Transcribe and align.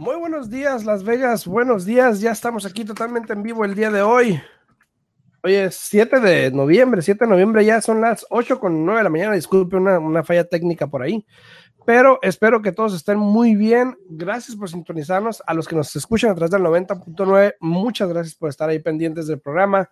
Muy 0.00 0.16
buenos 0.16 0.48
días, 0.48 0.86
Las 0.86 1.04
Vegas. 1.04 1.46
Buenos 1.46 1.84
días. 1.84 2.22
Ya 2.22 2.30
estamos 2.30 2.64
aquí 2.64 2.86
totalmente 2.86 3.34
en 3.34 3.42
vivo 3.42 3.66
el 3.66 3.74
día 3.74 3.90
de 3.90 4.00
hoy. 4.00 4.40
Hoy 5.42 5.54
es 5.54 5.74
7 5.74 6.20
de 6.20 6.50
noviembre. 6.52 7.02
7 7.02 7.26
de 7.26 7.30
noviembre 7.30 7.66
ya 7.66 7.82
son 7.82 8.00
las 8.00 8.24
8 8.30 8.58
con 8.58 8.86
9 8.86 9.00
de 9.00 9.04
la 9.04 9.10
mañana. 9.10 9.34
Disculpe 9.34 9.76
una, 9.76 9.98
una 9.98 10.24
falla 10.24 10.44
técnica 10.44 10.86
por 10.86 11.02
ahí. 11.02 11.26
Pero 11.84 12.18
espero 12.22 12.62
que 12.62 12.72
todos 12.72 12.94
estén 12.94 13.18
muy 13.18 13.54
bien. 13.54 13.94
Gracias 14.08 14.56
por 14.56 14.70
sintonizarnos. 14.70 15.42
A 15.46 15.52
los 15.52 15.68
que 15.68 15.76
nos 15.76 15.94
escuchan 15.94 16.30
a 16.30 16.34
través 16.34 16.50
del 16.50 16.62
90.9, 16.62 17.56
muchas 17.60 18.08
gracias 18.08 18.34
por 18.36 18.48
estar 18.48 18.70
ahí 18.70 18.78
pendientes 18.78 19.26
del 19.26 19.38
programa. 19.38 19.90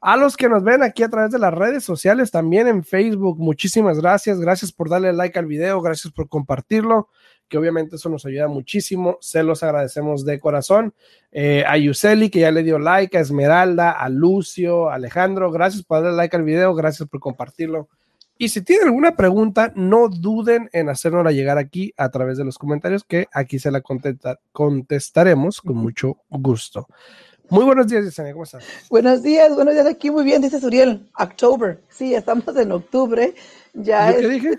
A 0.00 0.16
los 0.16 0.36
que 0.36 0.48
nos 0.48 0.62
ven 0.62 0.84
aquí 0.84 1.02
a 1.02 1.08
través 1.08 1.32
de 1.32 1.40
las 1.40 1.52
redes 1.52 1.82
sociales, 1.82 2.30
también 2.30 2.68
en 2.68 2.84
Facebook, 2.84 3.40
muchísimas 3.40 3.98
gracias. 3.98 4.38
Gracias 4.38 4.70
por 4.70 4.88
darle 4.88 5.12
like 5.12 5.36
al 5.36 5.46
video, 5.46 5.80
gracias 5.80 6.12
por 6.12 6.28
compartirlo, 6.28 7.08
que 7.48 7.58
obviamente 7.58 7.96
eso 7.96 8.08
nos 8.08 8.24
ayuda 8.26 8.48
muchísimo. 8.48 9.18
Se 9.20 9.42
los 9.42 9.62
agradecemos 9.62 10.24
de 10.24 10.38
corazón. 10.38 10.94
Eh, 11.32 11.64
a 11.66 11.76
Yuseli, 11.76 12.30
que 12.30 12.40
ya 12.40 12.50
le 12.50 12.62
dio 12.62 12.78
like, 12.78 13.16
a 13.16 13.20
Esmeralda, 13.20 13.90
a 13.90 14.08
Lucio, 14.08 14.90
a 14.90 14.94
Alejandro, 14.94 15.50
gracias 15.50 15.82
por 15.82 16.02
darle 16.02 16.16
like 16.16 16.36
al 16.36 16.42
video, 16.42 16.74
gracias 16.74 17.08
por 17.08 17.20
compartirlo. 17.20 17.88
Y 18.40 18.50
si 18.50 18.62
tienen 18.62 18.86
alguna 18.86 19.16
pregunta, 19.16 19.72
no 19.74 20.08
duden 20.08 20.70
en 20.72 20.88
hacernosla 20.88 21.32
llegar 21.32 21.58
aquí 21.58 21.92
a 21.96 22.08
través 22.10 22.38
de 22.38 22.44
los 22.44 22.56
comentarios, 22.56 23.02
que 23.02 23.26
aquí 23.32 23.58
se 23.58 23.72
la 23.72 23.80
contesta 23.80 24.38
contestaremos 24.52 25.60
con 25.60 25.76
mucho 25.76 26.18
gusto. 26.30 26.86
Muy 27.50 27.64
buenos 27.64 27.88
días, 27.88 28.04
Yesenia, 28.04 28.32
¿cómo 28.32 28.44
estás? 28.44 28.64
Buenos 28.90 29.22
días, 29.22 29.52
buenos 29.54 29.74
días 29.74 29.86
aquí, 29.86 30.10
muy 30.10 30.22
bien, 30.22 30.40
dice 30.40 30.60
Suriel, 30.60 31.08
October. 31.18 31.80
Sí, 31.88 32.14
estamos 32.14 32.56
en 32.56 32.70
octubre. 32.72 33.34
Ya 33.74 34.12
¿Yo 34.12 34.20
qué 34.20 34.28
dije? 34.28 34.58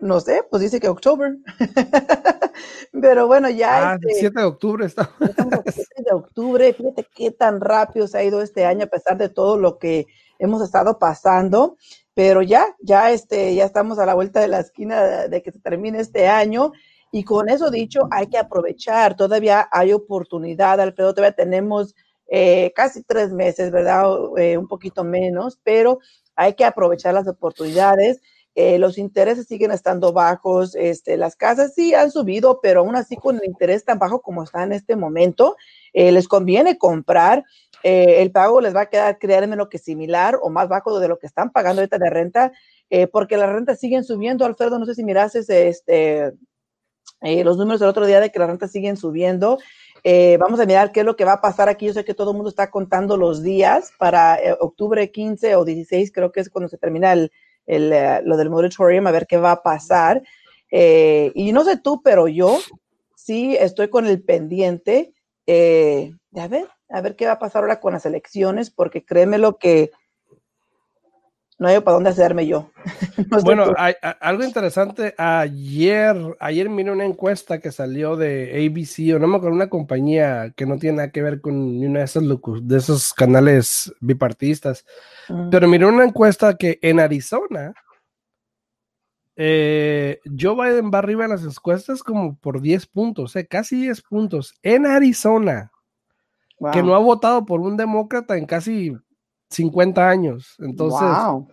No 0.00 0.20
sé, 0.20 0.42
pues 0.50 0.62
dice 0.62 0.80
que 0.80 0.88
octubre. 0.88 1.36
Pero 2.92 3.26
bueno, 3.26 3.48
ya. 3.50 3.92
Ah, 3.92 3.98
este, 4.00 4.20
7 4.20 4.40
de 4.40 4.46
octubre 4.46 4.86
está. 4.86 5.10
estamos 5.20 5.54
a 5.54 5.72
7 5.72 5.86
de 6.04 6.14
octubre. 6.14 6.72
Fíjate 6.72 7.06
qué 7.14 7.30
tan 7.30 7.60
rápido 7.60 8.06
se 8.06 8.18
ha 8.18 8.24
ido 8.24 8.40
este 8.42 8.64
año 8.64 8.84
a 8.84 8.88
pesar 8.88 9.18
de 9.18 9.28
todo 9.28 9.56
lo 9.56 9.78
que 9.78 10.06
hemos 10.38 10.62
estado 10.62 10.98
pasando. 10.98 11.76
Pero 12.14 12.42
ya, 12.42 12.76
ya, 12.80 13.10
este, 13.10 13.54
ya 13.54 13.64
estamos 13.64 13.98
a 13.98 14.06
la 14.06 14.14
vuelta 14.14 14.40
de 14.40 14.48
la 14.48 14.60
esquina 14.60 15.02
de, 15.02 15.28
de 15.28 15.42
que 15.42 15.52
se 15.52 15.60
termine 15.60 16.00
este 16.00 16.28
año. 16.28 16.72
Y 17.12 17.24
con 17.24 17.48
eso 17.48 17.70
dicho, 17.70 18.08
hay 18.10 18.28
que 18.28 18.38
aprovechar. 18.38 19.16
Todavía 19.16 19.68
hay 19.72 19.92
oportunidad, 19.92 20.80
Alfredo. 20.80 21.14
Todavía 21.14 21.36
tenemos 21.36 21.94
eh, 22.32 22.72
casi 22.76 23.02
tres 23.02 23.32
meses, 23.32 23.72
¿verdad? 23.72 24.04
Eh, 24.36 24.56
un 24.56 24.68
poquito 24.68 25.02
menos, 25.02 25.58
pero 25.64 25.98
hay 26.36 26.54
que 26.54 26.64
aprovechar 26.64 27.12
las 27.12 27.26
oportunidades. 27.26 28.20
Eh, 28.54 28.78
los 28.78 28.98
intereses 28.98 29.46
siguen 29.46 29.70
estando 29.70 30.12
bajos, 30.12 30.74
este, 30.74 31.16
las 31.16 31.36
casas 31.36 31.72
sí 31.74 31.94
han 31.94 32.10
subido, 32.10 32.60
pero 32.60 32.80
aún 32.80 32.96
así 32.96 33.16
con 33.16 33.36
el 33.36 33.44
interés 33.44 33.84
tan 33.84 33.98
bajo 33.98 34.20
como 34.22 34.42
está 34.42 34.64
en 34.64 34.72
este 34.72 34.96
momento, 34.96 35.56
eh, 35.92 36.12
les 36.12 36.28
conviene 36.28 36.78
comprar. 36.78 37.44
Eh, 37.82 38.22
el 38.22 38.30
pago 38.30 38.60
les 38.60 38.74
va 38.74 38.82
a 38.82 38.86
quedar, 38.86 39.18
créanme, 39.18 39.56
lo 39.56 39.68
que 39.68 39.78
similar 39.78 40.38
o 40.42 40.50
más 40.50 40.68
bajo 40.68 40.98
de 41.00 41.08
lo 41.08 41.18
que 41.18 41.26
están 41.26 41.50
pagando 41.50 41.80
ahorita 41.80 41.98
de 41.98 42.10
renta, 42.10 42.52
eh, 42.90 43.06
porque 43.06 43.36
las 43.36 43.50
rentas 43.50 43.78
siguen 43.78 44.04
subiendo. 44.04 44.44
Alfredo, 44.44 44.78
no 44.78 44.86
sé 44.86 44.94
si 44.94 45.04
miraste 45.04 45.40
este, 45.68 46.32
los 47.22 47.56
números 47.56 47.80
del 47.80 47.88
otro 47.88 48.06
día 48.06 48.20
de 48.20 48.30
que 48.30 48.38
las 48.38 48.48
rentas 48.48 48.72
siguen 48.72 48.96
subiendo. 48.96 49.58
Vamos 50.38 50.60
a 50.60 50.66
mirar 50.66 50.92
qué 50.92 51.00
es 51.00 51.06
lo 51.06 51.16
que 51.16 51.24
va 51.24 51.34
a 51.34 51.40
pasar 51.40 51.68
aquí. 51.68 51.86
Yo 51.86 51.92
sé 51.92 52.04
que 52.04 52.14
todo 52.14 52.30
el 52.30 52.36
mundo 52.36 52.50
está 52.50 52.70
contando 52.70 53.16
los 53.16 53.42
días 53.42 53.92
para 53.98 54.38
octubre 54.60 55.10
15 55.10 55.56
o 55.56 55.64
16, 55.64 56.12
creo 56.12 56.32
que 56.32 56.40
es 56.40 56.50
cuando 56.50 56.68
se 56.68 56.78
termina 56.78 57.12
el, 57.12 57.30
el, 57.66 57.92
eh, 57.92 58.20
lo 58.24 58.36
del 58.36 58.50
moratorium, 58.50 59.06
a 59.06 59.12
ver 59.12 59.26
qué 59.26 59.36
va 59.36 59.52
a 59.52 59.62
pasar. 59.62 60.22
Eh, 60.70 61.32
y 61.34 61.52
no 61.52 61.64
sé 61.64 61.78
tú, 61.78 62.02
pero 62.02 62.28
yo 62.28 62.58
sí 63.16 63.56
estoy 63.58 63.88
con 63.88 64.06
el 64.06 64.22
pendiente 64.22 65.12
eh, 65.52 66.12
a 66.36 66.46
ver, 66.46 66.68
a 66.88 67.00
ver 67.00 67.16
qué 67.16 67.26
va 67.26 67.32
a 67.32 67.38
pasar 67.40 67.62
ahora 67.62 67.80
con 67.80 67.92
las 67.92 68.06
elecciones, 68.06 68.70
porque 68.70 69.04
créeme 69.04 69.36
lo 69.36 69.58
que 69.58 69.90
no 71.60 71.68
hay 71.68 71.78
para 71.80 71.94
dónde 71.94 72.10
hacerme 72.10 72.46
yo. 72.46 72.70
No 73.30 73.40
Bueno, 73.42 73.74
hay- 73.76 73.94
a- 74.02 74.10
algo 74.20 74.42
interesante, 74.42 75.14
ayer, 75.18 76.16
ayer 76.40 76.68
miré 76.70 76.90
una 76.90 77.04
encuesta 77.04 77.60
que 77.60 77.70
salió 77.70 78.16
de 78.16 78.50
ABC, 78.66 79.14
o 79.14 79.18
no 79.20 79.26
me 79.28 79.36
acuerdo, 79.36 79.54
una 79.54 79.68
compañía 79.68 80.52
que 80.56 80.64
no 80.66 80.78
tiene 80.78 80.96
nada 80.96 81.10
que 81.12 81.22
ver 81.22 81.40
con 81.42 81.78
ni 81.78 81.86
una 81.86 81.98
de 82.00 82.04
esos, 82.06 82.24
de 82.62 82.76
esos 82.78 83.12
canales 83.12 83.92
bipartistas, 84.00 84.84
Mm. 85.28 85.50
pero 85.50 85.68
miré 85.68 85.86
una 85.86 86.04
encuesta 86.04 86.56
que 86.56 86.78
en 86.82 86.98
Arizona, 86.98 87.74
eh, 89.36 90.18
Joe 90.38 90.54
Biden 90.54 90.90
va 90.92 90.98
arriba 90.98 91.24
en 91.24 91.30
las 91.30 91.44
encuestas 91.44 92.02
como 92.02 92.36
por 92.36 92.60
10 92.60 92.86
puntos, 92.86 93.36
eh, 93.36 93.46
casi 93.46 93.80
10 93.82 94.02
puntos, 94.02 94.54
en 94.62 94.86
Arizona, 94.86 95.70
que 96.72 96.82
no 96.82 96.94
ha 96.94 96.98
votado 96.98 97.46
por 97.46 97.60
un 97.60 97.76
demócrata 97.76 98.36
en 98.36 98.44
casi 98.46 98.94
50 99.50 100.08
años. 100.08 100.54
Entonces, 100.58 101.00
Wow. 101.00 101.48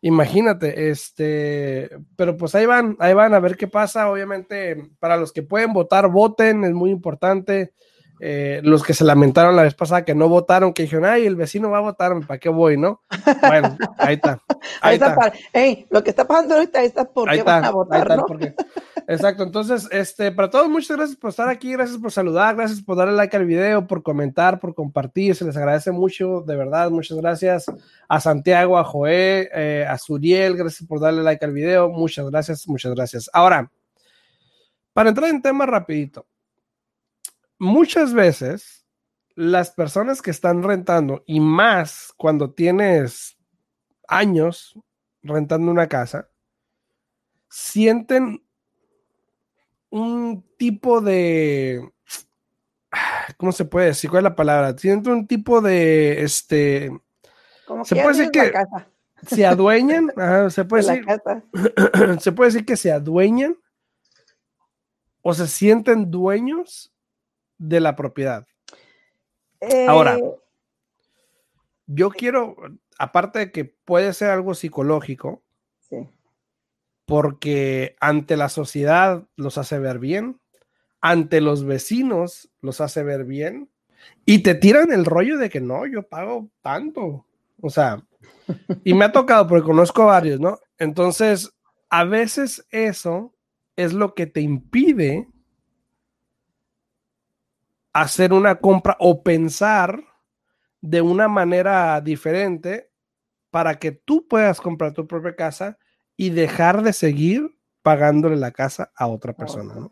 Imagínate, 0.00 0.90
este, 0.90 1.90
pero 2.14 2.36
pues 2.36 2.54
ahí 2.54 2.66
van, 2.66 2.96
ahí 3.00 3.14
van 3.14 3.34
a 3.34 3.40
ver 3.40 3.56
qué 3.56 3.66
pasa. 3.66 4.08
Obviamente, 4.10 4.90
para 5.00 5.16
los 5.16 5.32
que 5.32 5.42
pueden 5.42 5.72
votar, 5.72 6.08
voten, 6.08 6.62
es 6.64 6.72
muy 6.72 6.90
importante. 6.90 7.72
Eh, 8.20 8.60
los 8.62 8.84
que 8.84 8.94
se 8.94 9.04
lamentaron 9.04 9.56
la 9.56 9.62
vez 9.62 9.74
pasada 9.74 10.04
que 10.04 10.14
no 10.14 10.28
votaron, 10.28 10.72
que 10.72 10.82
dijeron, 10.82 11.04
ay, 11.04 11.26
el 11.26 11.34
vecino 11.36 11.70
va 11.70 11.78
a 11.78 11.82
votar, 11.82 12.12
¿para 12.26 12.38
qué 12.38 12.48
voy, 12.48 12.76
no? 12.76 13.02
Bueno, 13.42 13.76
ahí 13.96 14.14
está. 14.16 14.40
Ahí 14.50 14.58
Ahí 14.82 14.94
está. 14.94 15.06
está. 15.08 15.14
para- 15.16 15.34
Ey, 15.52 15.86
lo 15.90 16.02
que 16.04 16.10
está 16.10 16.26
pasando 16.28 16.54
ahorita, 16.54 16.78
ahí 16.80 16.86
está 16.86 17.04
por 17.04 17.28
Ahí 17.28 17.36
qué 17.36 17.40
está, 17.40 17.52
van 17.54 17.64
a 17.64 17.68
ahí 17.68 17.72
votar, 17.74 18.00
está 18.02 18.14
el 18.14 18.20
¿no? 18.20 18.26
porqué. 18.26 18.54
Exacto, 19.10 19.42
entonces, 19.42 19.88
este, 19.90 20.30
para 20.32 20.50
todos, 20.50 20.68
muchas 20.68 20.94
gracias 20.94 21.16
por 21.16 21.30
estar 21.30 21.48
aquí, 21.48 21.72
gracias 21.72 21.96
por 21.96 22.12
saludar, 22.12 22.54
gracias 22.54 22.82
por 22.82 22.94
darle 22.94 23.14
like 23.14 23.34
al 23.34 23.46
video, 23.46 23.86
por 23.86 24.02
comentar, 24.02 24.60
por 24.60 24.74
compartir, 24.74 25.34
se 25.34 25.46
les 25.46 25.56
agradece 25.56 25.92
mucho, 25.92 26.42
de 26.42 26.54
verdad, 26.54 26.90
muchas 26.90 27.16
gracias 27.16 27.64
a 28.06 28.20
Santiago, 28.20 28.76
a 28.76 28.84
Joé, 28.84 29.48
eh, 29.54 29.86
a 29.88 29.96
Suriel, 29.96 30.58
gracias 30.58 30.86
por 30.86 31.00
darle 31.00 31.22
like 31.22 31.42
al 31.42 31.54
video, 31.54 31.88
muchas 31.88 32.28
gracias, 32.28 32.68
muchas 32.68 32.94
gracias. 32.94 33.30
Ahora, 33.32 33.72
para 34.92 35.08
entrar 35.08 35.30
en 35.30 35.40
tema 35.40 35.64
rapidito, 35.64 36.26
muchas 37.58 38.12
veces 38.12 38.84
las 39.34 39.70
personas 39.70 40.20
que 40.20 40.32
están 40.32 40.62
rentando, 40.62 41.24
y 41.24 41.40
más 41.40 42.12
cuando 42.18 42.52
tienes 42.52 43.38
años 44.06 44.78
rentando 45.22 45.70
una 45.70 45.88
casa, 45.88 46.28
sienten 47.48 48.42
un 49.90 50.44
tipo 50.56 51.00
de 51.00 51.90
¿cómo 53.36 53.52
se 53.52 53.64
puede 53.64 53.86
decir? 53.88 54.10
¿Cuál 54.10 54.20
es 54.20 54.30
la 54.30 54.36
palabra? 54.36 54.76
Sienten 54.78 55.12
un 55.12 55.26
tipo 55.26 55.60
de 55.60 56.22
este 56.22 56.90
Como 57.66 57.84
Se 57.84 57.94
que 57.94 58.02
puede 58.02 58.16
decir 58.16 58.30
que- 58.30 58.50
casa, 58.52 58.88
se 59.26 59.46
adueñan, 59.46 60.12
ajá, 60.16 60.50
se 60.50 60.64
puede 60.64 60.84
decir, 60.86 61.04
casa. 61.04 61.42
se 62.20 62.32
puede 62.32 62.50
decir 62.52 62.66
que 62.66 62.76
se 62.76 62.92
adueñan 62.92 63.56
o 65.22 65.34
se 65.34 65.46
sienten 65.48 66.10
dueños 66.10 66.92
de 67.58 67.80
la 67.80 67.96
propiedad. 67.96 68.46
Ahora, 69.88 70.16
Eh, 70.16 70.34
Yo 71.86 72.10
quiero, 72.10 72.54
aparte 72.98 73.38
de 73.40 73.50
que 73.52 73.64
puede 73.64 74.12
ser 74.12 74.30
algo 74.30 74.54
psicológico, 74.54 75.42
sí. 75.88 76.06
Porque 77.08 77.96
ante 78.00 78.36
la 78.36 78.50
sociedad 78.50 79.26
los 79.34 79.56
hace 79.56 79.78
ver 79.78 79.98
bien, 79.98 80.38
ante 81.00 81.40
los 81.40 81.64
vecinos 81.64 82.50
los 82.60 82.82
hace 82.82 83.02
ver 83.02 83.24
bien, 83.24 83.70
y 84.26 84.42
te 84.42 84.54
tiran 84.54 84.92
el 84.92 85.06
rollo 85.06 85.38
de 85.38 85.48
que 85.48 85.62
no, 85.62 85.86
yo 85.86 86.02
pago 86.06 86.50
tanto. 86.60 87.24
O 87.62 87.70
sea, 87.70 88.04
y 88.84 88.92
me 88.92 89.06
ha 89.06 89.12
tocado 89.12 89.46
porque 89.46 89.64
conozco 89.64 90.04
varios, 90.04 90.38
¿no? 90.38 90.58
Entonces, 90.76 91.50
a 91.88 92.04
veces 92.04 92.66
eso 92.70 93.34
es 93.74 93.94
lo 93.94 94.14
que 94.14 94.26
te 94.26 94.42
impide 94.42 95.28
hacer 97.94 98.34
una 98.34 98.56
compra 98.56 98.98
o 99.00 99.22
pensar 99.22 100.04
de 100.82 101.00
una 101.00 101.26
manera 101.26 101.98
diferente 102.02 102.90
para 103.48 103.78
que 103.78 103.92
tú 103.92 104.28
puedas 104.28 104.60
comprar 104.60 104.92
tu 104.92 105.06
propia 105.06 105.34
casa 105.34 105.78
y 106.18 106.30
dejar 106.30 106.82
de 106.82 106.92
seguir 106.92 107.56
pagándole 107.80 108.36
la 108.36 108.50
casa 108.50 108.90
a 108.96 109.06
otra 109.06 109.32
persona. 109.32 109.72
¿no? 109.74 109.90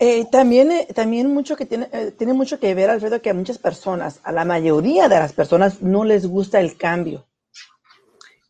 Eh, 0.00 0.26
también, 0.30 0.72
eh, 0.72 0.88
también 0.92 1.32
mucho 1.32 1.56
que 1.56 1.64
tiene, 1.64 1.88
eh, 1.92 2.10
tiene 2.18 2.34
mucho 2.34 2.58
que 2.58 2.74
ver, 2.74 2.90
Alfredo, 2.90 3.22
que 3.22 3.30
a 3.30 3.34
muchas 3.34 3.58
personas, 3.58 4.20
a 4.24 4.32
la 4.32 4.44
mayoría 4.44 5.08
de 5.08 5.16
las 5.16 5.32
personas, 5.32 5.80
no 5.80 6.04
les 6.04 6.26
gusta 6.26 6.58
el 6.58 6.76
cambio. 6.76 7.24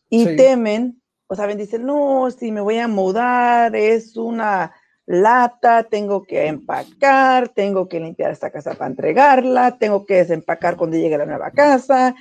Y 0.09 0.25
Sí. 0.25 0.35
temen, 0.35 0.99
o 1.27 1.35
saben, 1.35 1.59
dicen, 1.59 1.85
no, 1.85 2.29
si 2.31 2.51
me 2.51 2.59
voy 2.59 2.79
a 2.79 2.87
mudar, 2.87 3.75
es 3.75 4.17
una 4.17 4.73
lata, 5.05 5.83
tengo 5.83 6.23
que 6.23 6.47
empacar, 6.47 7.49
tengo 7.49 7.87
que 7.87 7.99
limpiar 7.99 8.31
esta 8.31 8.49
casa 8.49 8.73
para 8.73 8.89
entregarla, 8.89 9.77
tengo 9.77 10.07
que 10.07 10.15
desempacar 10.15 10.75
cuando 10.75 10.97
llegue 10.97 11.19
la 11.19 11.27
nueva 11.27 11.51
casa. 11.51 12.15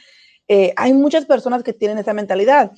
Hay 0.76 0.92
muchas 0.92 1.24
personas 1.24 1.62
que 1.62 1.72
tienen 1.72 1.96
esa 1.96 2.12
mentalidad. 2.12 2.72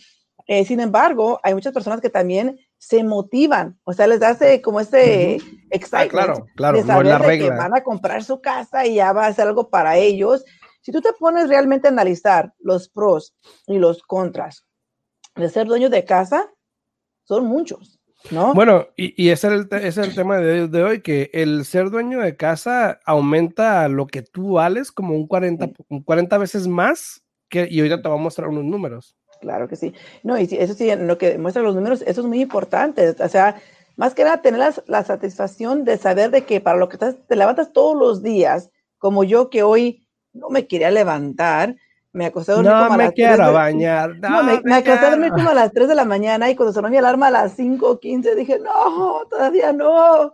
Eh, 0.47 0.65
sin 0.65 0.81
embargo, 0.81 1.41
hay 1.43 1.55
muchas 1.55 1.73
personas 1.73 2.01
que 2.01 2.11
también 2.11 2.59
se 2.79 3.03
motivan, 3.03 3.79
o 3.85 3.93
sea, 3.93 4.07
les 4.07 4.23
hace 4.23 4.61
como 4.63 4.81
ese 4.81 5.39
Ah, 5.41 5.67
excitement 5.71 6.11
claro, 6.11 6.47
claro, 6.55 6.79
de 6.79 6.85
no 6.85 6.87
es 6.87 6.87
saber 6.87 7.07
la 7.07 7.19
de 7.19 7.39
que 7.39 7.49
regla. 7.49 7.57
van 7.57 7.75
a 7.77 7.83
comprar 7.83 8.23
su 8.23 8.41
casa 8.41 8.87
y 8.87 8.97
ya 8.97 9.13
va 9.13 9.25
a 9.25 9.29
hacer 9.29 9.47
algo 9.49 9.69
para 9.71 9.97
ellos. 9.97 10.45
Si 10.83 10.93
tú 10.93 11.01
te 11.01 11.13
pones 11.15 11.49
realmente 11.49 11.89
a 11.89 11.91
analizar 11.91 12.53
los 12.61 12.89
pros 12.89 13.35
y 13.67 13.79
los 13.79 14.03
contras 14.03 14.65
de 15.35 15.49
ser 15.49 15.67
dueño 15.67 15.91
de 15.91 16.05
casa, 16.05 16.49
son 17.25 17.47
muchos, 17.47 17.99
¿no? 18.31 18.55
Bueno, 18.55 18.87
y, 18.97 19.21
y 19.21 19.31
ese, 19.31 19.49
es 19.49 19.53
el, 19.55 19.69
ese 19.73 19.89
es 19.89 19.99
el 20.09 20.15
tema 20.15 20.39
de, 20.39 20.69
de 20.69 20.83
hoy, 20.85 21.01
que 21.03 21.31
el 21.33 21.65
ser 21.65 21.91
dueño 21.91 22.21
de 22.21 22.37
casa 22.37 23.01
aumenta 23.05 23.89
lo 23.89 24.07
que 24.07 24.23
tú 24.23 24.53
vales 24.53 24.93
como 24.93 25.15
un 25.15 25.27
40, 25.27 25.71
un 25.89 26.03
40 26.05 26.39
veces 26.39 26.69
más, 26.69 27.23
que, 27.49 27.67
y 27.69 27.81
ahorita 27.81 28.01
te 28.01 28.09
voy 28.09 28.19
a 28.19 28.23
mostrar 28.23 28.49
unos 28.49 28.65
números. 28.65 29.17
Claro 29.41 29.69
que 29.69 29.77
sí. 29.77 29.93
No, 30.23 30.39
y 30.39 30.49
eso 30.51 30.75
sí, 30.75 30.91
en 30.91 31.07
lo 31.07 31.19
que 31.19 31.39
muestran 31.39 31.65
los 31.65 31.75
números, 31.75 32.03
eso 32.07 32.21
es 32.21 32.27
muy 32.27 32.41
importante. 32.41 33.11
O 33.11 33.29
sea, 33.29 33.61
más 33.97 34.15
que 34.15 34.25
nada, 34.25 34.43
tener 34.43 34.59
la, 34.61 34.75
la 34.87 35.05
satisfacción 35.05 35.85
de 35.85 35.99
saber 35.99 36.31
de 36.31 36.45
que 36.45 36.61
para 36.61 36.79
lo 36.79 36.89
que 36.89 36.97
estás, 36.97 37.17
te 37.27 37.37
levantas 37.37 37.73
todos 37.73 37.97
los 37.97 38.23
días, 38.23 38.71
como 38.99 39.25
yo 39.25 39.51
que 39.51 39.63
hoy 39.63 40.07
no 40.33 40.49
me 40.51 40.67
quería 40.67 40.91
levantar, 40.91 41.77
me 42.13 42.27
acosté 42.27 42.53
a 42.53 42.57
dormir 42.57 42.73
No 42.73 42.79
como 42.81 42.93
a 42.95 42.97
me 42.97 43.05
las 43.05 43.15
tres 43.15 43.27
quiero 43.29 43.47
de- 43.47 43.53
bañar. 43.53 44.17
No, 44.17 44.43
me, 44.43 44.61
me 44.65 44.75
acosté 44.75 45.07
a 45.07 45.11
dormir 45.11 45.31
como 45.33 45.51
a 45.51 45.55
las 45.55 45.73
3 45.73 45.89
de 45.89 45.95
la 45.95 46.05
mañana 46.07 46.49
y 46.51 46.57
cuando 46.57 46.73
sonó 46.73 46.89
mi 46.89 46.97
alarma 46.97 47.27
a 47.27 47.31
las 47.31 47.53
5 47.53 47.91
o 47.91 48.01
15 48.01 48.35
dije, 48.35 48.59
no, 48.59 49.27
todavía 49.31 49.73
no. 49.75 50.33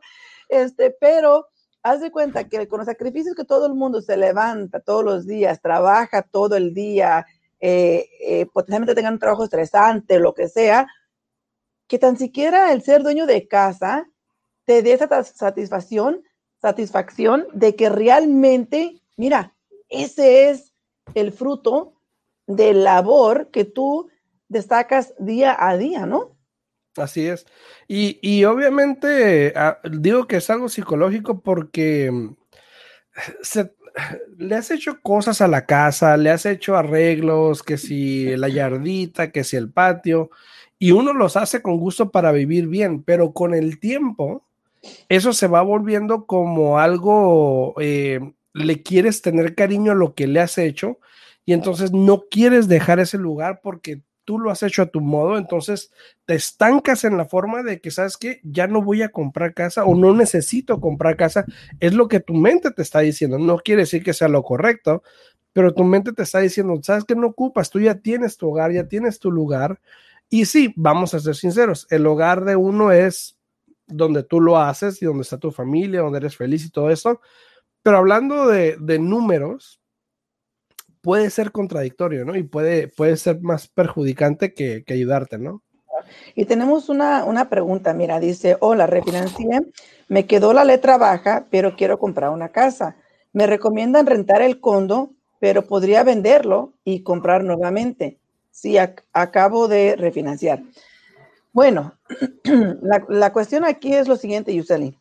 Este, 0.48 0.90
pero 1.00 1.48
haz 1.82 2.00
de 2.00 2.12
cuenta 2.12 2.44
que 2.48 2.68
con 2.68 2.78
los 2.78 2.86
sacrificios 2.86 3.34
que 3.34 3.44
todo 3.44 3.66
el 3.66 3.74
mundo 3.74 4.00
se 4.00 4.16
levanta 4.16 4.78
todos 4.80 5.04
los 5.04 5.26
días, 5.26 5.60
trabaja 5.60 6.22
todo 6.22 6.54
el 6.56 6.72
día, 6.72 7.26
eh, 7.62 8.08
eh, 8.20 8.46
potencialmente 8.52 8.96
tengan 8.96 9.14
un 9.14 9.20
trabajo 9.20 9.44
estresante, 9.44 10.18
lo 10.18 10.34
que 10.34 10.48
sea, 10.48 10.88
que 11.86 11.98
tan 11.98 12.18
siquiera 12.18 12.72
el 12.72 12.82
ser 12.82 13.02
dueño 13.02 13.24
de 13.24 13.46
casa 13.46 14.08
te 14.64 14.82
dé 14.82 14.92
esa 14.94 15.22
satisfacción, 15.24 16.22
satisfacción 16.60 17.46
de 17.52 17.76
que 17.76 17.88
realmente, 17.88 19.00
mira, 19.16 19.54
ese 19.88 20.50
es 20.50 20.72
el 21.14 21.32
fruto 21.32 21.94
de 22.46 22.74
labor 22.74 23.50
que 23.50 23.64
tú 23.64 24.10
destacas 24.48 25.14
día 25.18 25.56
a 25.58 25.76
día, 25.76 26.04
¿no? 26.04 26.36
Así 26.96 27.26
es. 27.26 27.46
Y, 27.88 28.18
y 28.22 28.44
obviamente 28.44 29.52
ah, 29.56 29.78
digo 29.88 30.26
que 30.26 30.36
es 30.36 30.50
algo 30.50 30.68
psicológico 30.68 31.40
porque 31.40 32.10
mm, 32.10 32.36
se- 33.42 33.74
le 34.38 34.54
has 34.54 34.70
hecho 34.70 35.00
cosas 35.00 35.40
a 35.40 35.48
la 35.48 35.66
casa, 35.66 36.16
le 36.16 36.30
has 36.30 36.46
hecho 36.46 36.76
arreglos, 36.76 37.62
que 37.62 37.78
si 37.78 38.36
la 38.36 38.48
yardita, 38.48 39.30
que 39.30 39.44
si 39.44 39.56
el 39.56 39.70
patio, 39.70 40.30
y 40.78 40.92
uno 40.92 41.12
los 41.12 41.36
hace 41.36 41.62
con 41.62 41.78
gusto 41.78 42.10
para 42.10 42.32
vivir 42.32 42.66
bien, 42.68 43.02
pero 43.02 43.32
con 43.32 43.54
el 43.54 43.78
tiempo 43.78 44.44
eso 45.08 45.32
se 45.32 45.46
va 45.46 45.62
volviendo 45.62 46.26
como 46.26 46.78
algo, 46.78 47.74
eh, 47.80 48.20
le 48.52 48.82
quieres 48.82 49.22
tener 49.22 49.54
cariño 49.54 49.92
a 49.92 49.96
lo 49.96 50.14
que 50.14 50.26
le 50.26 50.40
has 50.40 50.58
hecho 50.58 50.98
y 51.44 51.52
entonces 51.52 51.92
no 51.92 52.24
quieres 52.30 52.68
dejar 52.68 52.98
ese 53.00 53.18
lugar 53.18 53.60
porque 53.62 54.02
tú 54.24 54.38
lo 54.38 54.50
has 54.50 54.62
hecho 54.62 54.82
a 54.82 54.86
tu 54.86 55.00
modo, 55.00 55.36
entonces 55.36 55.90
te 56.24 56.34
estancas 56.34 57.04
en 57.04 57.16
la 57.16 57.24
forma 57.24 57.62
de 57.62 57.80
que, 57.80 57.90
¿sabes 57.90 58.16
qué? 58.16 58.40
Ya 58.44 58.66
no 58.66 58.82
voy 58.82 59.02
a 59.02 59.10
comprar 59.10 59.54
casa 59.54 59.84
o 59.84 59.94
no 59.94 60.14
necesito 60.14 60.80
comprar 60.80 61.16
casa. 61.16 61.44
Es 61.80 61.94
lo 61.94 62.08
que 62.08 62.20
tu 62.20 62.34
mente 62.34 62.70
te 62.70 62.82
está 62.82 63.00
diciendo. 63.00 63.38
No 63.38 63.58
quiere 63.58 63.82
decir 63.82 64.02
que 64.02 64.14
sea 64.14 64.28
lo 64.28 64.42
correcto, 64.42 65.02
pero 65.52 65.74
tu 65.74 65.84
mente 65.84 66.12
te 66.12 66.22
está 66.22 66.40
diciendo, 66.40 66.78
¿sabes 66.82 67.04
qué? 67.04 67.14
No 67.14 67.28
ocupas, 67.28 67.70
tú 67.70 67.80
ya 67.80 67.96
tienes 67.96 68.36
tu 68.36 68.48
hogar, 68.48 68.72
ya 68.72 68.88
tienes 68.88 69.18
tu 69.18 69.30
lugar. 69.30 69.80
Y 70.30 70.46
sí, 70.46 70.72
vamos 70.76 71.14
a 71.14 71.20
ser 71.20 71.34
sinceros, 71.34 71.86
el 71.90 72.06
hogar 72.06 72.44
de 72.44 72.56
uno 72.56 72.90
es 72.92 73.36
donde 73.86 74.22
tú 74.22 74.40
lo 74.40 74.56
haces 74.58 75.02
y 75.02 75.06
donde 75.06 75.22
está 75.22 75.38
tu 75.38 75.50
familia, 75.50 76.00
donde 76.00 76.18
eres 76.18 76.36
feliz 76.36 76.64
y 76.64 76.70
todo 76.70 76.90
eso. 76.90 77.20
Pero 77.82 77.98
hablando 77.98 78.46
de, 78.46 78.76
de 78.80 78.98
números, 78.98 79.81
puede 81.02 81.30
ser 81.30 81.52
contradictorio, 81.52 82.24
¿no? 82.24 82.36
Y 82.36 82.44
puede, 82.44 82.88
puede 82.88 83.16
ser 83.16 83.40
más 83.40 83.68
perjudicante 83.68 84.54
que, 84.54 84.84
que 84.84 84.94
ayudarte, 84.94 85.38
¿no? 85.38 85.62
Y 86.34 86.46
tenemos 86.46 86.88
una, 86.88 87.24
una 87.24 87.48
pregunta, 87.48 87.92
mira, 87.92 88.18
dice, 88.18 88.56
hola, 88.60 88.86
refinancié, 88.86 89.60
me 90.08 90.26
quedó 90.26 90.52
la 90.52 90.64
letra 90.64 90.96
baja, 90.96 91.46
pero 91.50 91.76
quiero 91.76 91.98
comprar 91.98 92.30
una 92.30 92.48
casa. 92.50 92.96
Me 93.32 93.46
recomiendan 93.46 94.06
rentar 94.06 94.42
el 94.42 94.60
condo, 94.60 95.10
pero 95.40 95.66
podría 95.66 96.02
venderlo 96.02 96.72
y 96.84 97.02
comprar 97.02 97.44
nuevamente 97.44 98.18
si 98.50 98.74
ac- 98.74 99.02
acabo 99.12 99.68
de 99.68 99.96
refinanciar. 99.96 100.62
Bueno, 101.52 101.94
la, 102.44 103.04
la 103.08 103.32
cuestión 103.32 103.64
aquí 103.64 103.94
es 103.94 104.08
lo 104.08 104.16
siguiente, 104.16 104.54
Yuseli. 104.54 104.96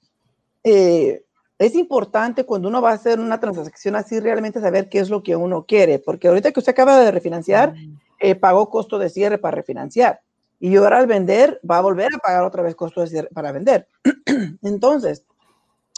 Eh, 0.64 1.24
es 1.62 1.76
importante 1.76 2.44
cuando 2.44 2.70
uno 2.70 2.82
va 2.82 2.90
a 2.90 2.96
hacer 2.96 3.20
una 3.20 3.40
transacción 3.40 3.96
así 3.96 4.20
realmente 4.20 4.60
saber 4.60 4.90
qué 4.90 4.98
es 4.98 5.12
lo 5.12 5.22
que 5.22 5.36
uno 5.36 5.64
quiere, 5.68 6.00
porque 6.00 6.28
ahorita 6.28 6.52
que 6.52 6.60
usted 6.60 6.72
acaba 6.72 7.00
de 7.00 7.12
refinanciar, 7.12 7.76
eh, 8.20 8.34
pagó 8.34 8.68
costo 8.68 8.98
de 8.98 9.10
cierre 9.10 9.38
para 9.38 9.58
refinanciar 9.58 10.22
y 10.60 10.76
ahora 10.76 10.98
al 10.98 11.06
vender 11.06 11.62
va 11.70 11.78
a 11.78 11.82
volver 11.82 12.10
a 12.16 12.18
pagar 12.18 12.44
otra 12.44 12.64
vez 12.64 12.74
costo 12.74 13.02
de 13.02 13.08
cierre 13.08 13.30
para 13.32 13.52
vender. 13.52 13.88
Entonces, 14.64 15.24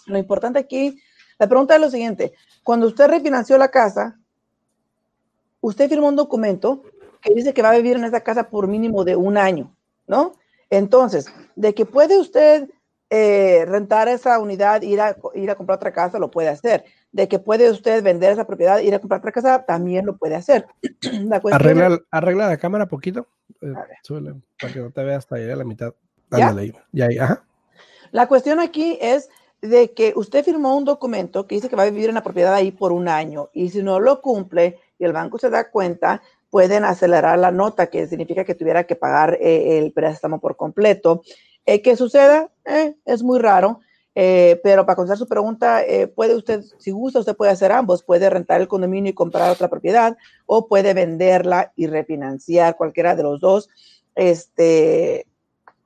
lo 0.06 0.18
importante 0.18 0.60
aquí, 0.60 1.01
la 1.39 1.48
pregunta 1.48 1.75
es 1.75 1.81
lo 1.81 1.89
siguiente, 1.89 2.33
cuando 2.62 2.88
usted 2.88 3.07
refinanció 3.07 3.57
la 3.57 3.69
casa, 3.69 4.19
usted 5.62 5.88
firmó 5.88 6.09
un 6.09 6.18
documento 6.18 6.83
que 7.21 7.33
dice 7.33 7.54
que 7.54 7.62
va 7.62 7.69
a 7.69 7.77
vivir 7.77 7.95
en 7.95 8.04
esa 8.04 8.19
casa 8.19 8.50
por 8.50 8.68
mínimo 8.68 9.06
de 9.06 9.16
un 9.16 9.38
año, 9.38 9.74
¿no? 10.07 10.33
Entonces, 10.69 11.27
de 11.56 11.74
que 11.74 11.86
puede 11.86 12.18
usted 12.18 12.69
eh, 13.15 13.63
rentar 13.65 14.07
esa 14.07 14.39
unidad, 14.39 14.81
ir 14.81 15.00
a, 15.00 15.15
ir 15.36 15.51
a 15.51 15.54
comprar 15.54 15.75
otra 15.75 15.94
casa, 15.94 16.18
lo 16.18 16.31
puede 16.31 16.50
hacer. 16.50 16.83
De 17.11 17.28
que 17.28 17.37
puede 17.37 17.69
usted 17.69 18.02
vender 18.02 18.31
esa 18.31 18.47
propiedad, 18.47 18.80
ir 18.80 18.95
a 18.95 18.97
comprar 18.97 19.19
otra 19.19 19.31
casa, 19.31 19.64
también 19.66 20.07
lo 20.07 20.18
puede 20.18 20.33
hacer. 20.33 20.66
La 21.30 21.40
Arregla, 21.52 21.99
arregla 22.09 22.47
la 22.47 22.57
cámara 22.57 22.87
poquito. 22.87 23.28
eh, 23.61 23.71
súbele, 24.02 24.33
para 24.59 24.73
que 24.73 24.80
no 24.80 24.90
te 24.90 25.04
veas 25.04 25.19
hasta 25.19 25.35
ahí 25.35 25.47
a 25.47 25.56
la 25.56 25.64
mitad. 25.64 25.94
¿Ya? 26.31 26.47
Ándale. 26.47 26.73
Ya 26.92 27.07
ajá. 27.23 27.44
La 28.11 28.28
cuestión 28.28 28.59
aquí 28.59 28.97
es 28.99 29.30
de 29.61 29.92
que 29.92 30.14
usted 30.16 30.44
firmó 30.44 30.76
un 30.76 30.83
documento 30.83 31.45
que 31.45 31.54
dice 31.54 31.69
que 31.69 31.76
va 31.76 31.83
a 31.83 31.92
vivir 31.92 32.09
en 32.09 32.16
la 32.16 32.23
propiedad 32.23 32.56
ahí 32.56 32.71
por 32.71 32.92
un 32.92 33.07
año 33.07 33.52
y 33.54 33.69
si 33.69 33.83
no 33.83 33.99
lo 33.99 34.21
cumple 34.21 34.80
y 34.97 35.06
el 35.06 35.14
banco 35.14 35.37
se 35.37 35.52
da 35.52 35.69
cuenta, 35.69 36.23
pueden 36.49 36.83
acelerar 36.83 37.37
la 37.37 37.52
nota, 37.52 37.87
que 37.87 38.07
significa 38.07 38.44
que 38.44 38.56
tuviera 38.56 38.85
que 38.85 38.95
pagar 38.95 39.37
eh, 39.40 39.78
el 39.78 39.92
préstamo 39.94 40.40
por 40.40 40.56
completo. 40.56 41.21
Eh, 41.66 41.83
¿Qué 41.83 41.95
suceda? 41.95 42.49
Eh, 42.65 42.95
es 43.05 43.23
muy 43.23 43.39
raro, 43.39 43.81
eh, 44.15 44.59
pero 44.63 44.85
para 44.85 44.95
contestar 44.95 45.17
su 45.17 45.27
pregunta, 45.27 45.83
eh, 45.83 46.07
puede 46.07 46.35
usted, 46.35 46.63
si 46.77 46.91
gusta, 46.91 47.19
usted 47.19 47.35
puede 47.35 47.51
hacer 47.51 47.71
ambos, 47.71 48.03
puede 48.03 48.29
rentar 48.29 48.61
el 48.61 48.67
condominio 48.67 49.11
y 49.11 49.15
comprar 49.15 49.49
otra 49.49 49.69
propiedad 49.69 50.17
o 50.45 50.67
puede 50.67 50.93
venderla 50.93 51.73
y 51.75 51.87
refinanciar 51.87 52.75
cualquiera 52.75 53.15
de 53.15 53.23
los 53.23 53.39
dos. 53.39 53.69
Este, 54.15 55.27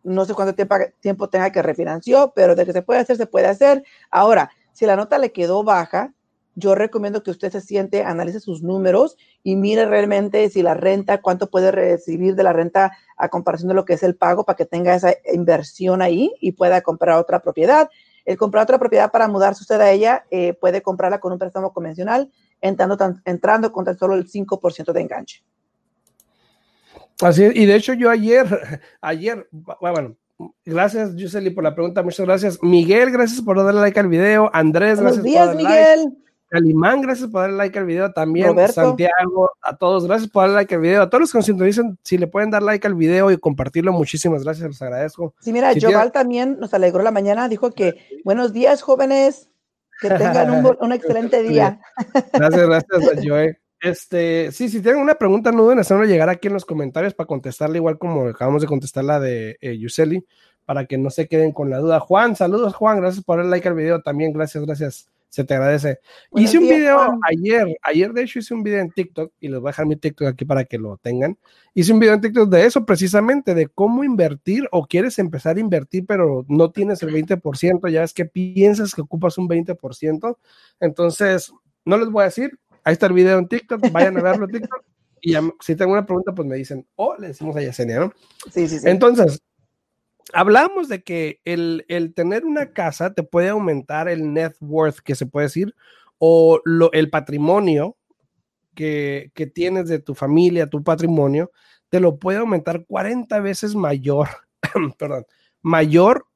no 0.04 0.26
sé 0.26 0.34
cuánto 0.34 0.56
tiempo, 1.00 1.30
tenga 1.30 1.52
que 1.52 1.62
refinanció, 1.62 2.34
pero 2.36 2.56
de 2.56 2.66
que 2.66 2.74
se 2.74 2.82
puede 2.82 3.00
hacer, 3.02 3.18
se 3.18 3.28
puede 3.28 3.48
hacer. 3.48 3.84
Ahora, 4.12 4.52
si 4.74 4.86
la 4.86 4.96
nota 4.96 5.18
le 5.18 5.32
quedó 5.32 5.64
baja, 5.64 6.14
yo 6.58 6.74
recomiendo 6.74 7.22
que 7.22 7.30
usted 7.30 7.52
se 7.52 7.62
siente, 7.62 8.04
analice 8.04 8.40
sus 8.40 8.64
números 8.64 9.16
y 9.44 9.56
mire 9.56 9.86
realmente 9.86 10.50
si 10.50 10.64
la 10.64 10.74
renta, 10.74 11.22
cuánto 11.22 11.52
puede 11.52 11.72
recibir 11.72 12.34
de 12.36 12.42
la 12.42 12.52
renta 12.52 12.98
a 13.16 13.30
comparación 13.30 13.68
de 13.68 13.76
lo 13.76 13.86
que 13.86 13.94
es 13.94 14.02
el 14.02 14.16
pago 14.16 14.44
para 14.44 14.56
que 14.56 14.66
tenga 14.66 14.96
esa 14.96 15.14
inversión 15.32 16.02
ahí 16.02 16.34
y 16.42 16.54
pueda 16.54 16.82
comprar 16.82 17.20
otra 17.20 17.42
propiedad. 17.42 17.92
El 18.26 18.38
comprar 18.38 18.64
otra 18.64 18.80
propiedad 18.80 19.12
para 19.12 19.28
mudarse 19.28 19.62
usted 19.62 19.80
a 19.80 19.92
ella, 19.92 20.26
eh, 20.32 20.54
puede 20.54 20.82
comprarla 20.82 21.20
con 21.20 21.32
un 21.32 21.38
préstamo 21.38 21.72
convencional, 21.72 22.32
entrando, 22.60 22.98
tan, 22.98 23.22
entrando 23.24 23.72
con 23.72 23.86
tan 23.86 23.96
solo 23.96 24.16
el 24.16 24.28
5% 24.28 24.92
de 24.94 25.02
enganche. 25.02 25.44
Así 27.22 27.44
es, 27.44 27.56
y 27.56 27.68
de 27.68 27.76
hecho 27.76 27.94
yo 27.94 28.10
ayer, 28.10 28.82
ayer, 29.02 29.48
bueno, 29.80 30.16
gracias 30.66 31.16
Yuseli 31.16 31.52
por 31.52 31.64
la 31.64 31.76
pregunta, 31.76 32.02
muchas 32.02 32.26
gracias. 32.26 32.58
Miguel, 32.64 33.12
gracias 33.12 33.42
por 33.42 33.64
darle 33.64 33.80
like 33.80 34.00
al 34.00 34.08
video. 34.08 34.50
Andrés, 34.52 34.96
Buenos 34.96 35.18
gracias 35.18 35.24
días, 35.24 35.48
por 35.50 35.64
darle 35.64 35.98
like. 36.04 36.27
Calimán, 36.50 37.02
gracias 37.02 37.30
por 37.30 37.42
darle 37.42 37.58
like 37.58 37.78
al 37.78 37.86
video 37.86 38.12
también. 38.14 38.56
Santiago, 38.70 39.52
a 39.62 39.76
todos, 39.76 40.08
gracias 40.08 40.30
por 40.30 40.44
darle 40.44 40.56
like 40.56 40.76
al 40.76 40.82
video. 40.82 41.02
A 41.02 41.10
todos 41.10 41.22
los 41.34 41.46
que 41.46 41.54
nos 41.54 41.66
dicen 41.66 41.98
si 42.04 42.18
le 42.18 42.28
pueden 42.28 42.52
dar 42.52 42.64
like 42.64 42.88
al 42.88 42.96
video 42.96 43.32
y 43.32 43.38
compartirlo, 43.38 43.92
muchísimas 43.92 44.44
gracias, 44.44 44.70
les 44.70 44.82
agradezco. 44.82 45.34
Sí, 45.42 45.52
mira, 45.52 45.74
si 45.74 45.82
Joval 45.82 46.14
también 46.14 46.58
nos 46.60 46.74
alegró 46.74 47.04
la 47.04 47.12
mañana, 47.12 47.50
dijo 47.50 47.72
que 47.72 48.22
buenos 48.24 48.54
días, 48.54 48.82
jóvenes, 48.82 49.50
que 50.02 50.10
tengan 50.10 50.66
un, 50.80 50.92
excelente 50.94 51.44
día. 51.48 51.82
Gracias, 52.32 52.66
gracias, 52.66 53.26
Joe. 53.26 53.60
Este, 53.82 54.52
sí, 54.54 54.70
si 54.70 54.82
tienen 54.82 55.02
una 55.02 55.16
pregunta, 55.16 55.52
no 55.52 55.64
duden 55.64 55.80
hacerlo 55.80 56.06
llegar 56.06 56.30
aquí 56.30 56.48
en 56.48 56.54
los 56.54 56.66
comentarios 56.66 57.14
para 57.14 57.28
contestarla, 57.28 57.76
igual 57.76 57.98
como 57.98 58.28
acabamos 58.28 58.62
de 58.62 58.68
contestar 58.68 59.04
la 59.04 59.20
de 59.20 59.58
eh, 59.60 59.78
Yuseli, 59.78 60.26
para 60.66 60.86
que 60.86 60.98
no 60.98 61.10
se 61.10 61.28
queden 61.28 61.52
con 61.52 61.70
la 61.70 61.80
duda. 61.80 62.00
Juan, 62.00 62.38
saludos, 62.38 62.74
Juan, 62.74 63.02
gracias 63.02 63.24
por 63.24 63.38
darle 63.38 63.52
like 63.52 63.68
al 63.68 63.76
video 63.76 64.02
también, 64.02 64.32
gracias, 64.32 64.66
gracias 64.66 65.10
se 65.38 65.44
te 65.44 65.54
agradece. 65.54 66.00
hice 66.36 66.58
un 66.58 66.64
video 66.64 66.98
ayer, 67.30 67.78
ayer 67.84 68.12
de 68.12 68.24
hecho 68.24 68.40
hice 68.40 68.56
un 68.56 68.64
video 68.64 68.80
en 68.80 68.90
TikTok 68.90 69.32
y 69.40 69.50
les 69.50 69.60
voy 69.60 69.68
a 69.68 69.72
dejar 69.72 69.86
mi 69.86 69.96
TikTok 69.96 70.30
aquí 70.30 70.46
para 70.46 70.66
que 70.66 70.80
lo 70.80 70.98
tengan. 70.98 71.38
Hice 71.76 71.94
un 71.94 72.00
video 72.00 72.16
en 72.16 72.22
TikTok 72.22 72.50
de 72.50 72.66
eso 72.66 72.88
precisamente, 72.88 73.54
de 73.54 73.68
cómo 73.68 74.04
invertir 74.04 74.68
o 74.72 74.88
quieres 74.88 75.20
empezar 75.20 75.58
a 75.58 75.60
invertir 75.60 76.08
pero 76.08 76.44
no 76.50 76.72
tienes 76.72 77.04
el 77.04 77.14
20%, 77.14 77.88
ya 77.92 78.02
es 78.02 78.16
que 78.16 78.26
piensas 78.26 78.96
que 78.96 79.02
ocupas 79.02 79.38
un 79.38 79.48
20%. 79.48 80.38
Entonces, 80.80 81.54
no 81.86 82.00
les 82.00 82.10
voy 82.10 82.24
a 82.24 82.26
decir, 82.26 82.58
ahí 82.84 82.94
está 82.94 83.06
el 83.06 83.14
video 83.14 83.38
en 83.38 83.48
TikTok, 83.48 83.92
vayan 83.92 84.18
a 84.18 84.24
verlo 84.24 84.46
en 84.46 84.54
TikTok 84.54 84.84
y 85.22 85.36
si 85.60 85.76
tengo 85.76 85.92
una 85.92 86.06
pregunta 86.06 86.34
pues 86.34 86.48
me 86.48 86.56
dicen, 86.56 86.84
o 86.96 87.16
le 87.16 87.28
decimos 87.28 87.56
a 87.56 87.62
Yesenia, 87.62 88.00
¿no? 88.00 88.14
Sí, 88.52 88.68
sí, 88.68 88.80
sí. 88.80 88.90
Entonces, 88.90 89.40
hablamos 90.34 90.88
de 90.88 91.04
que 91.04 91.42
el, 91.46 91.86
tener 92.16 92.46
una 92.46 92.72
casa 92.72 93.14
te 93.14 93.24
puede 93.24 93.50
aumentar 93.50 94.10
el 94.10 94.34
net 94.34 94.56
worth, 94.60 95.00
que 95.00 95.16
se 95.16 95.26
puede 95.26 95.48
decir, 95.48 95.76
o 96.18 96.62
el 96.94 97.10
patrimonio 97.10 97.98
que, 98.74 99.32
tienes 99.54 99.88
de 99.88 100.00
tu 100.00 100.16
familia, 100.16 100.70
tu 100.70 100.84
patrimonio, 100.84 101.52
te 101.90 102.00
lo 102.00 102.18
puede 102.18 102.40
aumentar 102.40 102.86
40 102.86 103.40
veces 103.40 103.76
mayor, 103.76 104.28
perdón, 104.98 105.26
mayor 105.62 106.28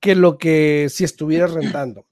que 0.00 0.14
lo 0.14 0.38
que 0.38 0.88
si 0.90 1.04
estuvieras 1.04 1.52
rentando. 1.52 2.06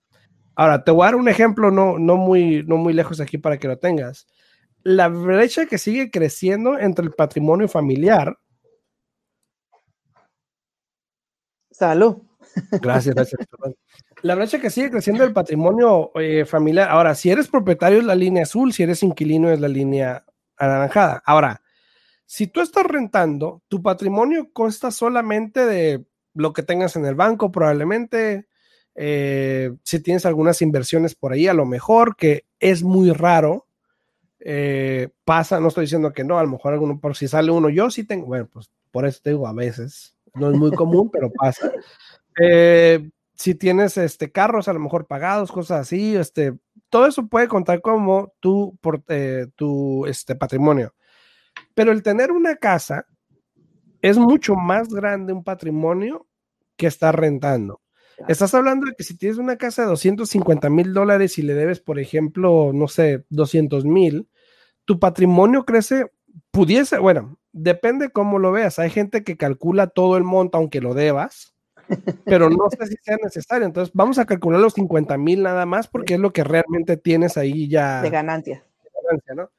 Ahora, 0.55 0.85
te 0.85 0.91
voy 0.91 1.03
a 1.03 1.07
dar 1.07 1.17
un 1.17 1.29
ejemplo 1.29 1.71
no, 1.71 1.99
no, 1.99 2.17
muy, 2.17 2.63
no 2.67 2.77
muy 2.77 2.93
lejos 2.93 3.21
aquí 3.21 3.39
para 3.39 3.59
que 3.59 3.69
lo 3.69 3.79
tengas. 3.79 4.27
La 4.83 5.09
brecha 5.09 5.67
que 5.67 5.79
sigue 5.79 6.11
creciendo 6.11 6.79
entre 6.79 7.05
el 7.05 7.13
patrimonio 7.13 7.69
familiar 7.69 8.39
Salud. 11.73 12.19
Gracias, 12.81 13.15
gracias. 13.15 13.41
La 14.23 14.37
brecha 14.37 14.61
que 14.61 14.71
sigue 14.71 14.91
creciendo 14.91 15.25
el 15.25 15.33
patrimonio 15.33 16.13
eh, 16.15 16.45
familiar. 16.45 16.89
Ahora, 16.91 17.17
si 17.17 17.29
eres 17.29 17.49
propietario 17.49 17.99
es 17.99 18.05
la 18.05 18.15
línea 18.15 18.45
azul, 18.45 18.73
si 18.73 18.85
eres 18.85 19.03
inquilino 19.03 19.51
es 19.51 19.59
la 19.59 19.67
línea 19.67 20.25
anaranjada. 20.57 21.21
Ahora, 21.27 21.61
si 22.25 22.47
tú 22.47 22.61
estás 22.61 22.85
rentando, 22.85 23.63
tu 23.67 23.83
patrimonio 23.83 24.53
consta 24.53 24.93
solamente 24.93 25.67
de 25.67 26.05
lo 26.35 26.53
que 26.53 26.63
tengas 26.63 26.95
en 26.95 27.05
el 27.05 27.17
banco, 27.17 27.51
probablemente. 27.51 28.47
Eh, 28.95 29.73
si 29.83 30.01
tienes 30.01 30.25
algunas 30.25 30.63
inversiones 30.63 31.17
por 31.17 31.33
ahí, 31.33 31.49
a 31.49 31.55
lo 31.55 31.67
mejor, 31.67 32.15
que 32.15 32.45
es 32.61 32.85
muy 32.85 33.11
raro. 33.11 33.67
Eh, 34.39 35.09
pasa, 35.25 35.59
no 35.59 35.69
estoy 35.69 35.87
diciendo 35.87 36.13
que 36.13 36.25
no, 36.25 36.39
a 36.39 36.45
lo 36.45 36.51
mejor 36.51 36.75
alguno, 36.75 37.01
por 37.01 37.17
si 37.17 37.27
sale 37.27 37.51
uno, 37.51 37.69
yo 37.69 37.91
sí 37.91 38.05
tengo, 38.05 38.27
bueno, 38.27 38.49
pues 38.53 38.71
por 38.91 39.07
eso 39.07 39.21
te 39.23 39.31
digo 39.31 39.47
a 39.47 39.53
veces, 39.53 40.17
no 40.35 40.51
es 40.51 40.57
muy 40.57 40.71
común, 40.77 41.11
pero 41.11 41.31
pasa. 41.31 41.73
Eh, 42.41 43.11
si 43.35 43.55
tienes 43.55 43.97
este, 43.97 44.31
carros 44.31 44.69
a 44.69 44.73
lo 44.73 44.81
mejor 44.81 45.07
pagados, 45.07 45.51
cosas 45.51 45.81
así, 45.81 46.15
este, 46.17 46.59
todo 46.89 47.07
eso 47.07 47.27
puede 47.27 47.49
contar 47.49 47.81
como 47.81 48.33
tu, 48.41 48.77
por, 48.81 49.03
eh, 49.09 49.47
tu 49.57 50.07
este, 50.07 50.35
patrimonio. 50.35 50.95
Pero 51.75 51.93
el 51.93 52.03
tener 52.03 52.31
una 52.31 52.57
casa 52.57 53.07
es 54.01 54.19
mucho 54.19 54.55
más 54.55 54.89
grande 54.89 55.33
un 55.33 55.45
patrimonio 55.45 56.27
que 56.77 56.87
estar 56.87 57.19
rentando. 57.19 57.81
Estás 58.29 58.55
hablando 58.55 58.87
de 58.87 58.95
que 58.97 59.05
si 59.05 59.17
tienes 59.17 59.39
una 59.39 59.57
casa 59.57 59.83
de 59.83 59.89
250 59.89 60.71
mil 60.71 60.93
dólares 60.93 61.39
y 61.39 61.43
le 61.43 61.55
debes, 61.55 61.81
por 61.81 61.99
ejemplo, 61.99 62.71
no 62.73 62.87
sé, 62.87 63.25
200 63.31 63.85
mil, 63.85 64.29
tu 64.85 65.01
patrimonio 65.01 65.65
crece, 65.65 66.13
pudiese, 66.51 66.99
bueno, 66.99 67.39
depende 67.53 68.11
cómo 68.11 68.39
lo 68.39 68.53
veas. 68.53 68.79
Hay 68.79 68.91
gente 68.91 69.25
que 69.25 69.37
calcula 69.37 69.87
todo 69.87 70.17
el 70.17 70.25
monto 70.25 70.59
aunque 70.59 70.81
lo 70.81 70.95
debas, 70.95 71.55
pero 72.25 72.51
no 72.51 72.69
sé 72.71 72.87
si 72.87 72.97
sea 73.03 73.17
necesario. 73.23 73.67
Entonces, 73.67 73.93
vamos 73.95 74.19
a 74.19 74.27
calcular 74.27 74.61
los 74.61 74.75
50 74.75 75.17
mil 75.19 75.43
nada 75.43 75.67
más 75.67 75.89
porque 75.89 76.15
es 76.15 76.21
lo 76.21 76.33
que 76.33 76.45
realmente 76.45 76.97
tienes 76.97 77.37
ahí 77.37 77.69
ya. 77.69 78.03
De 78.03 78.11
ganancia. 78.11 78.65
¿no? 79.35 79.51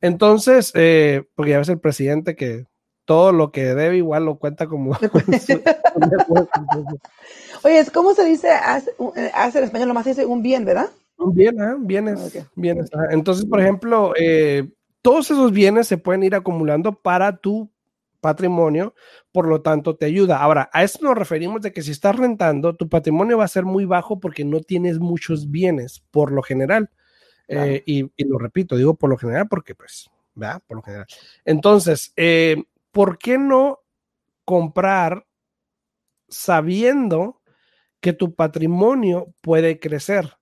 Entonces, 0.00 0.72
eh, 0.74 1.24
porque 1.34 1.52
ya 1.52 1.58
ves 1.58 1.68
el 1.68 1.80
presidente 1.80 2.36
que 2.36 2.66
todo 3.04 3.32
lo 3.32 3.52
que 3.52 3.74
debe 3.74 3.96
igual 3.96 4.24
lo 4.24 4.38
cuenta 4.38 4.66
como... 4.66 4.92
Oye, 7.64 7.84
¿cómo 7.92 8.14
se 8.14 8.24
dice 8.24 8.50
hace, 8.50 8.90
en 8.98 9.64
español? 9.64 9.88
Lo 9.88 9.94
más 9.94 10.04
dice 10.04 10.26
un 10.26 10.42
bien, 10.42 10.64
¿verdad? 10.64 10.90
Un 11.18 11.34
bien, 11.34 11.60
¿eh? 11.60 11.74
Bienes, 11.78 12.36
bienes. 12.56 12.90
Entonces, 13.10 13.46
por 13.46 13.60
ejemplo, 13.60 14.12
eh, 14.18 14.68
todos 15.02 15.30
esos 15.30 15.52
bienes 15.52 15.88
se 15.88 15.98
pueden 15.98 16.22
ir 16.22 16.34
acumulando 16.34 16.94
para 16.94 17.36
tu 17.36 17.70
patrimonio, 18.20 18.94
por 19.32 19.48
lo 19.48 19.60
tanto 19.60 19.96
te 19.96 20.06
ayuda. 20.06 20.38
Ahora, 20.38 20.70
a 20.72 20.84
esto 20.84 21.04
nos 21.04 21.18
referimos 21.18 21.60
de 21.60 21.72
que 21.72 21.82
si 21.82 21.90
estás 21.90 22.16
rentando, 22.16 22.74
tu 22.76 22.88
patrimonio 22.88 23.38
va 23.38 23.44
a 23.44 23.48
ser 23.48 23.64
muy 23.64 23.84
bajo 23.84 24.20
porque 24.20 24.44
no 24.44 24.60
tienes 24.60 25.00
muchos 25.00 25.50
bienes, 25.50 26.04
por 26.12 26.30
lo 26.30 26.42
general. 26.42 26.88
Eh, 27.48 27.82
y, 27.84 28.24
lo 28.24 28.38
repito, 28.38 28.76
digo 28.76 28.94
por 28.94 29.10
lo 29.10 29.18
general 29.18 29.48
porque, 29.48 29.74
pues, 29.74 30.08
¿verdad? 30.34 30.62
Por 30.66 30.78
lo 30.78 30.82
general. 30.82 31.06
Entonces, 31.44 32.12
eh, 32.16 32.62
¿por 32.92 33.18
qué 33.18 33.36
no 33.38 33.80
comprar 34.44 35.26
sabiendo 36.28 37.42
que 38.00 38.12
tu 38.12 38.34
patrimonio 38.34 39.34
puede 39.42 39.80
crecer? 39.80 40.38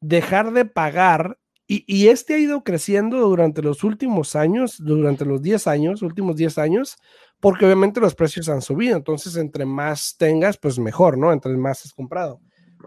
Dejar 0.00 0.52
de 0.52 0.64
pagar 0.64 1.38
y, 1.72 2.08
este 2.08 2.34
ha 2.34 2.38
ido 2.38 2.64
creciendo 2.64 3.18
durante 3.20 3.62
los 3.62 3.84
últimos 3.84 4.34
años, 4.34 4.78
durante 4.80 5.24
los 5.24 5.40
10 5.40 5.68
años, 5.68 6.02
últimos 6.02 6.34
10 6.34 6.58
años, 6.58 6.96
porque 7.38 7.64
obviamente 7.64 8.00
los 8.00 8.16
precios 8.16 8.48
han 8.48 8.60
subido. 8.60 8.96
Entonces, 8.96 9.36
entre 9.36 9.64
más 9.66 10.16
tengas, 10.18 10.58
pues 10.58 10.80
mejor, 10.80 11.16
¿no? 11.16 11.32
Entre 11.32 11.56
más 11.56 11.84
has 11.84 11.92
comprado. 11.92 12.40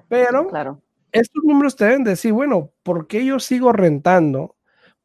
Pero 0.10 0.50
claro. 0.50 0.82
estos 1.14 1.42
números 1.46 1.78
te 1.78 1.86
deben 1.86 2.04
decir, 2.04 2.34
bueno, 2.34 2.74
¿por 2.84 3.08
qué 3.08 3.26
yo 3.26 3.40
sigo 3.40 3.72
rentando? 3.72 4.58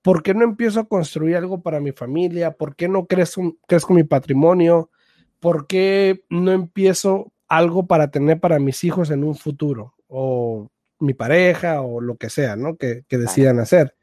¿Por 0.02 0.24
qué 0.24 0.34
no 0.34 0.42
empiezo 0.42 0.80
a 0.80 0.88
construir 0.88 1.36
algo 1.36 1.62
para 1.62 1.78
mi 1.78 1.92
familia? 1.92 2.56
¿Por 2.56 2.74
qué 2.74 2.88
no 2.88 3.06
crezco, 3.06 3.58
crezco 3.68 3.94
mi 3.94 4.02
patrimonio? 4.02 4.90
¿Por 5.38 5.68
qué 5.68 6.24
no 6.30 6.50
empiezo 6.50 7.32
algo 7.46 7.86
para 7.86 8.10
tener 8.10 8.40
para 8.40 8.58
mis 8.58 8.82
hijos 8.82 9.12
en 9.12 9.22
un 9.22 9.36
futuro? 9.36 9.94
O 10.08 10.68
mi 11.00 11.14
pareja 11.14 11.80
o 11.82 12.00
lo 12.00 12.16
que 12.16 12.30
sea, 12.30 12.56
¿no? 12.56 12.76
Que, 12.76 13.04
decidan 13.08 13.60
hacer. 13.60 13.94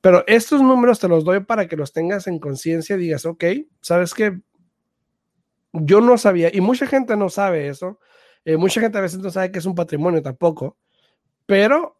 Pero 0.00 0.24
estos 0.26 0.60
números 0.62 0.98
te 0.98 1.08
los 1.08 1.24
doy 1.24 1.40
para 1.40 1.66
que 1.66 1.76
los 1.76 1.92
tengas 1.92 2.26
en 2.26 2.38
conciencia 2.38 2.96
y 2.96 3.00
digas, 3.00 3.24
ok, 3.26 3.44
¿sabes 3.80 4.14
qué? 4.14 4.40
Yo 5.72 6.00
no 6.00 6.18
sabía, 6.18 6.50
y 6.52 6.60
mucha 6.60 6.86
gente 6.86 7.16
no 7.16 7.30
sabe 7.30 7.68
eso, 7.68 7.98
eh, 8.44 8.56
mucha 8.56 8.80
gente 8.80 8.98
a 8.98 9.02
veces 9.02 9.20
no 9.20 9.30
sabe 9.30 9.50
que 9.50 9.58
es 9.58 9.64
un 9.64 9.74
patrimonio 9.74 10.20
tampoco, 10.20 10.76
pero 11.46 11.98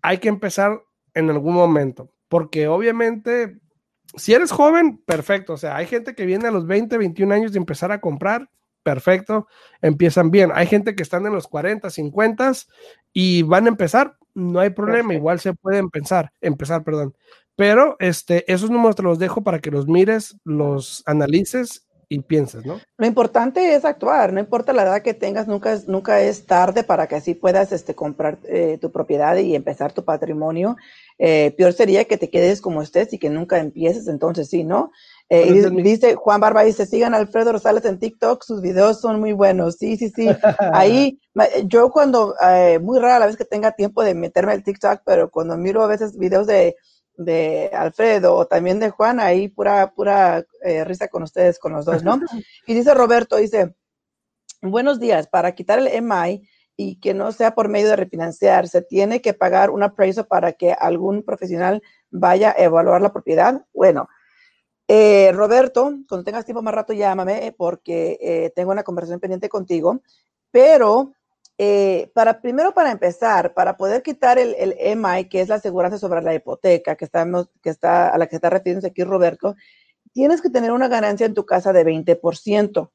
hay 0.00 0.18
que 0.18 0.28
empezar 0.28 0.82
en 1.14 1.30
algún 1.30 1.54
momento, 1.54 2.12
porque 2.28 2.66
obviamente, 2.66 3.60
si 4.16 4.34
eres 4.34 4.50
joven, 4.50 4.98
perfecto, 4.98 5.52
o 5.52 5.56
sea, 5.56 5.76
hay 5.76 5.86
gente 5.86 6.14
que 6.14 6.26
viene 6.26 6.48
a 6.48 6.50
los 6.50 6.66
20, 6.66 6.98
21 6.98 7.34
años 7.34 7.52
de 7.52 7.58
empezar 7.58 7.92
a 7.92 8.00
comprar, 8.00 8.50
perfecto, 8.82 9.46
empiezan 9.80 10.30
bien. 10.30 10.50
Hay 10.54 10.66
gente 10.66 10.94
que 10.94 11.02
están 11.02 11.26
en 11.26 11.32
los 11.32 11.48
40, 11.48 11.90
50 11.90 12.52
y 13.12 13.42
van 13.42 13.66
a 13.66 13.68
empezar, 13.68 14.16
no 14.34 14.60
hay 14.60 14.70
problema, 14.70 15.14
igual 15.14 15.40
se 15.40 15.54
puede 15.54 15.78
empezar, 15.78 16.32
empezar, 16.40 16.84
perdón. 16.84 17.14
Pero 17.56 17.96
este, 17.98 18.50
esos 18.52 18.70
números 18.70 18.96
te 18.96 19.02
los 19.02 19.18
dejo 19.18 19.42
para 19.42 19.60
que 19.60 19.70
los 19.70 19.86
mires, 19.86 20.36
los 20.44 21.02
analices 21.06 21.86
y 22.12 22.18
pienses, 22.20 22.66
¿no? 22.66 22.78
Lo 22.98 23.06
importante 23.06 23.74
es 23.74 23.86
actuar, 23.86 24.34
no 24.34 24.40
importa 24.40 24.74
la 24.74 24.82
edad 24.82 25.02
que 25.02 25.14
tengas, 25.14 25.48
nunca 25.48 25.72
es, 25.72 25.88
nunca 25.88 26.20
es 26.20 26.44
tarde 26.44 26.84
para 26.84 27.06
que 27.06 27.14
así 27.14 27.34
puedas 27.34 27.72
este, 27.72 27.94
comprar 27.94 28.38
eh, 28.48 28.78
tu 28.80 28.92
propiedad 28.92 29.36
y 29.36 29.54
empezar 29.54 29.92
tu 29.92 30.04
patrimonio. 30.04 30.76
Eh, 31.18 31.54
peor 31.56 31.72
sería 31.72 32.04
que 32.04 32.18
te 32.18 32.28
quedes 32.28 32.60
como 32.60 32.82
estés 32.82 33.12
y 33.14 33.18
que 33.18 33.30
nunca 33.30 33.58
empieces, 33.58 34.08
entonces 34.08 34.48
sí, 34.48 34.62
¿no? 34.62 34.92
Eh, 35.34 35.48
y 35.48 35.82
dice 35.82 36.14
Juan 36.14 36.42
Barba, 36.42 36.62
dice, 36.62 36.84
sigan 36.84 37.14
a 37.14 37.16
Alfredo 37.16 37.52
Rosales 37.52 37.86
en 37.86 37.98
TikTok, 37.98 38.44
sus 38.44 38.60
videos 38.60 39.00
son 39.00 39.18
muy 39.18 39.32
buenos. 39.32 39.76
Sí, 39.76 39.96
sí, 39.96 40.10
sí. 40.10 40.28
Ahí, 40.74 41.18
yo 41.64 41.90
cuando, 41.90 42.34
eh, 42.46 42.78
muy 42.78 42.98
rara 42.98 43.18
la 43.18 43.24
vez 43.24 43.38
que 43.38 43.46
tenga 43.46 43.72
tiempo 43.72 44.04
de 44.04 44.14
meterme 44.14 44.52
al 44.52 44.62
TikTok, 44.62 45.00
pero 45.06 45.30
cuando 45.30 45.56
miro 45.56 45.82
a 45.82 45.86
veces 45.86 46.18
videos 46.18 46.46
de, 46.46 46.76
de 47.16 47.70
Alfredo 47.72 48.34
o 48.34 48.46
también 48.46 48.78
de 48.78 48.90
Juan, 48.90 49.20
ahí 49.20 49.48
pura, 49.48 49.94
pura 49.94 50.44
eh, 50.62 50.84
risa 50.84 51.08
con 51.08 51.22
ustedes, 51.22 51.58
con 51.58 51.72
los 51.72 51.86
dos, 51.86 52.04
¿no? 52.04 52.20
Y 52.66 52.74
dice 52.74 52.92
Roberto, 52.92 53.36
dice, 53.36 53.74
buenos 54.60 55.00
días, 55.00 55.28
para 55.28 55.54
quitar 55.54 55.78
el 55.78 55.88
MI 56.02 56.46
y 56.76 57.00
que 57.00 57.14
no 57.14 57.32
sea 57.32 57.54
por 57.54 57.70
medio 57.70 57.88
de 57.88 57.96
refinanciar. 57.96 58.68
Se 58.68 58.82
tiene 58.82 59.22
que 59.22 59.32
pagar 59.32 59.70
un 59.70 59.82
appraisal 59.82 60.26
para 60.26 60.52
que 60.52 60.74
algún 60.74 61.22
profesional 61.22 61.82
vaya 62.10 62.50
a 62.50 62.62
evaluar 62.62 63.00
la 63.00 63.14
propiedad. 63.14 63.64
Bueno, 63.72 64.08
eh, 64.94 65.32
Roberto, 65.32 65.84
cuando 66.06 66.22
tengas 66.22 66.44
tiempo 66.44 66.60
más 66.60 66.74
rato, 66.74 66.92
llámame 66.92 67.54
porque 67.56 68.18
eh, 68.20 68.52
tengo 68.54 68.72
una 68.72 68.82
conversación 68.82 69.20
pendiente 69.20 69.48
contigo. 69.48 70.02
Pero 70.50 71.14
eh, 71.56 72.10
para 72.12 72.42
primero, 72.42 72.74
para 72.74 72.90
empezar, 72.90 73.54
para 73.54 73.78
poder 73.78 74.02
quitar 74.02 74.38
el, 74.38 74.54
el 74.58 74.76
MI, 74.98 75.30
que 75.30 75.40
es 75.40 75.48
la 75.48 75.54
aseguranza 75.54 75.96
sobre 75.96 76.20
la 76.20 76.34
hipoteca, 76.34 76.94
que, 76.94 77.06
estamos, 77.06 77.48
que 77.62 77.70
está, 77.70 78.10
a 78.10 78.18
la 78.18 78.26
que 78.26 78.36
está 78.36 78.50
refiriéndose 78.50 78.88
aquí 78.88 79.02
Roberto, 79.02 79.56
tienes 80.12 80.42
que 80.42 80.50
tener 80.50 80.72
una 80.72 80.88
ganancia 80.88 81.24
en 81.24 81.32
tu 81.32 81.46
casa 81.46 81.72
de 81.72 81.86
20% 81.86 82.90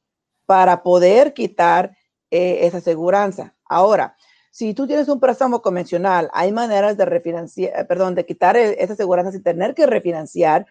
para 0.46 0.84
poder 0.84 1.34
quitar 1.34 1.96
esa 2.30 2.76
aseguranza. 2.76 3.56
Ahora, 3.64 4.16
si 4.52 4.72
tú 4.72 4.86
tienes 4.86 5.08
un 5.08 5.18
préstamo 5.18 5.62
convencional, 5.62 6.30
hay 6.32 6.52
maneras 6.52 6.96
de 6.96 7.06
refinanciar, 7.06 7.88
perdón, 7.88 8.14
de 8.14 8.24
quitar 8.24 8.56
esa 8.56 8.92
aseguranza 8.92 9.32
sin 9.32 9.42
tener 9.42 9.74
que 9.74 9.86
refinanciar, 9.86 10.64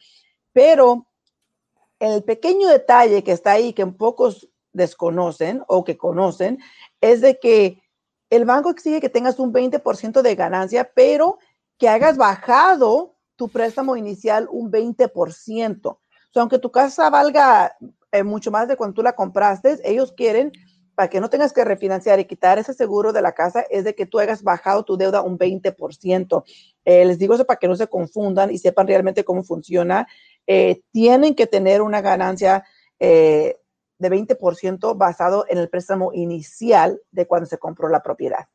pero 0.53 1.06
el 1.99 2.23
pequeño 2.23 2.69
detalle 2.69 3.23
que 3.23 3.31
está 3.31 3.51
ahí 3.53 3.73
que 3.73 3.85
pocos 3.87 4.49
desconocen 4.73 5.63
o 5.67 5.83
que 5.83 5.97
conocen 5.97 6.59
es 7.01 7.21
de 7.21 7.39
que 7.39 7.81
el 8.29 8.45
banco 8.45 8.69
exige 8.69 9.01
que 9.01 9.09
tengas 9.09 9.39
un 9.39 9.53
20% 9.53 10.21
de 10.21 10.35
ganancia, 10.35 10.91
pero 10.93 11.37
que 11.77 11.89
hayas 11.89 12.17
bajado 12.17 13.15
tu 13.35 13.49
préstamo 13.49 13.95
inicial 13.95 14.47
un 14.51 14.71
20%. 14.71 15.85
O 15.85 16.39
aunque 16.39 16.59
tu 16.59 16.71
casa 16.71 17.09
valga 17.09 17.75
eh, 18.11 18.23
mucho 18.23 18.51
más 18.51 18.67
de 18.67 18.75
cuando 18.75 18.95
tú 18.95 19.01
la 19.01 19.13
compraste, 19.13 19.79
ellos 19.83 20.11
quieren 20.11 20.51
para 20.93 21.09
que 21.09 21.21
no 21.21 21.29
tengas 21.29 21.53
que 21.53 21.63
refinanciar 21.63 22.19
y 22.19 22.25
quitar 22.25 22.57
ese 22.57 22.73
seguro 22.73 23.13
de 23.13 23.21
la 23.21 23.33
casa 23.33 23.61
es 23.69 23.83
de 23.83 23.93
que 23.93 24.07
tú 24.07 24.17
hayas 24.17 24.41
bajado 24.41 24.83
tu 24.83 24.97
deuda 24.97 25.21
un 25.21 25.37
20%. 25.37 26.43
Eh, 26.85 27.05
les 27.05 27.19
digo 27.19 27.35
eso 27.35 27.45
para 27.45 27.59
que 27.59 27.67
no 27.67 27.75
se 27.75 27.85
confundan 27.85 28.49
y 28.51 28.57
sepan 28.57 28.87
realmente 28.87 29.23
cómo 29.23 29.43
funciona. 29.43 30.07
Eh, 30.47 30.81
tienen 30.93 31.35
que 31.35 31.45
tener 31.45 31.81
una 31.81 31.99
ganancia 31.99 32.63
eh, 32.99 33.57
de 33.99 34.09
20% 34.09 34.97
basado 34.97 35.45
en 35.49 35.57
el 35.57 35.67
préstamo 35.67 36.13
inicial 36.13 37.01
de 37.11 37.27
cuando 37.27 37.45
se 37.47 37.57
compró 37.57 37.89
la 37.89 38.01
propiedad. 38.01 38.47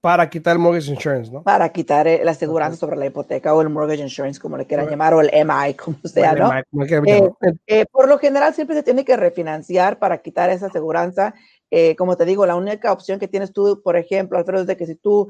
Para 0.00 0.30
quitar 0.30 0.52
el 0.52 0.60
mortgage 0.60 0.92
insurance, 0.92 1.32
¿no? 1.32 1.42
Para 1.42 1.68
quitar 1.70 2.06
la 2.06 2.30
aseguranza 2.30 2.78
sobre 2.78 2.94
la 2.96 3.06
hipoteca 3.06 3.52
o 3.52 3.60
el 3.60 3.70
mortgage 3.70 4.02
insurance, 4.02 4.38
como 4.38 4.56
le 4.56 4.64
quieran 4.64 4.88
llamar, 4.88 5.14
o 5.14 5.20
el 5.20 5.30
MI, 5.32 5.74
como 5.74 5.98
sea, 6.04 6.32
¿no? 6.32 6.48
por 7.90 8.08
lo 8.08 8.18
general 8.18 8.54
siempre 8.54 8.76
se 8.76 8.84
tiene 8.84 9.04
que 9.04 9.16
refinanciar 9.16 9.98
para 9.98 10.18
quitar 10.18 10.50
esa 10.50 10.66
aseguranza. 10.66 11.34
como 11.98 12.16
te 12.16 12.24
digo, 12.24 12.46
la 12.46 12.54
única 12.54 12.92
opción 12.92 13.18
que 13.18 13.26
tienes 13.26 13.52
tú, 13.52 13.82
por 13.82 13.96
ejemplo, 13.96 14.38
Alfredo, 14.38 14.60
es 14.60 14.68
de 14.68 14.76
que 14.76 14.86
si 14.86 14.94
tú 14.94 15.26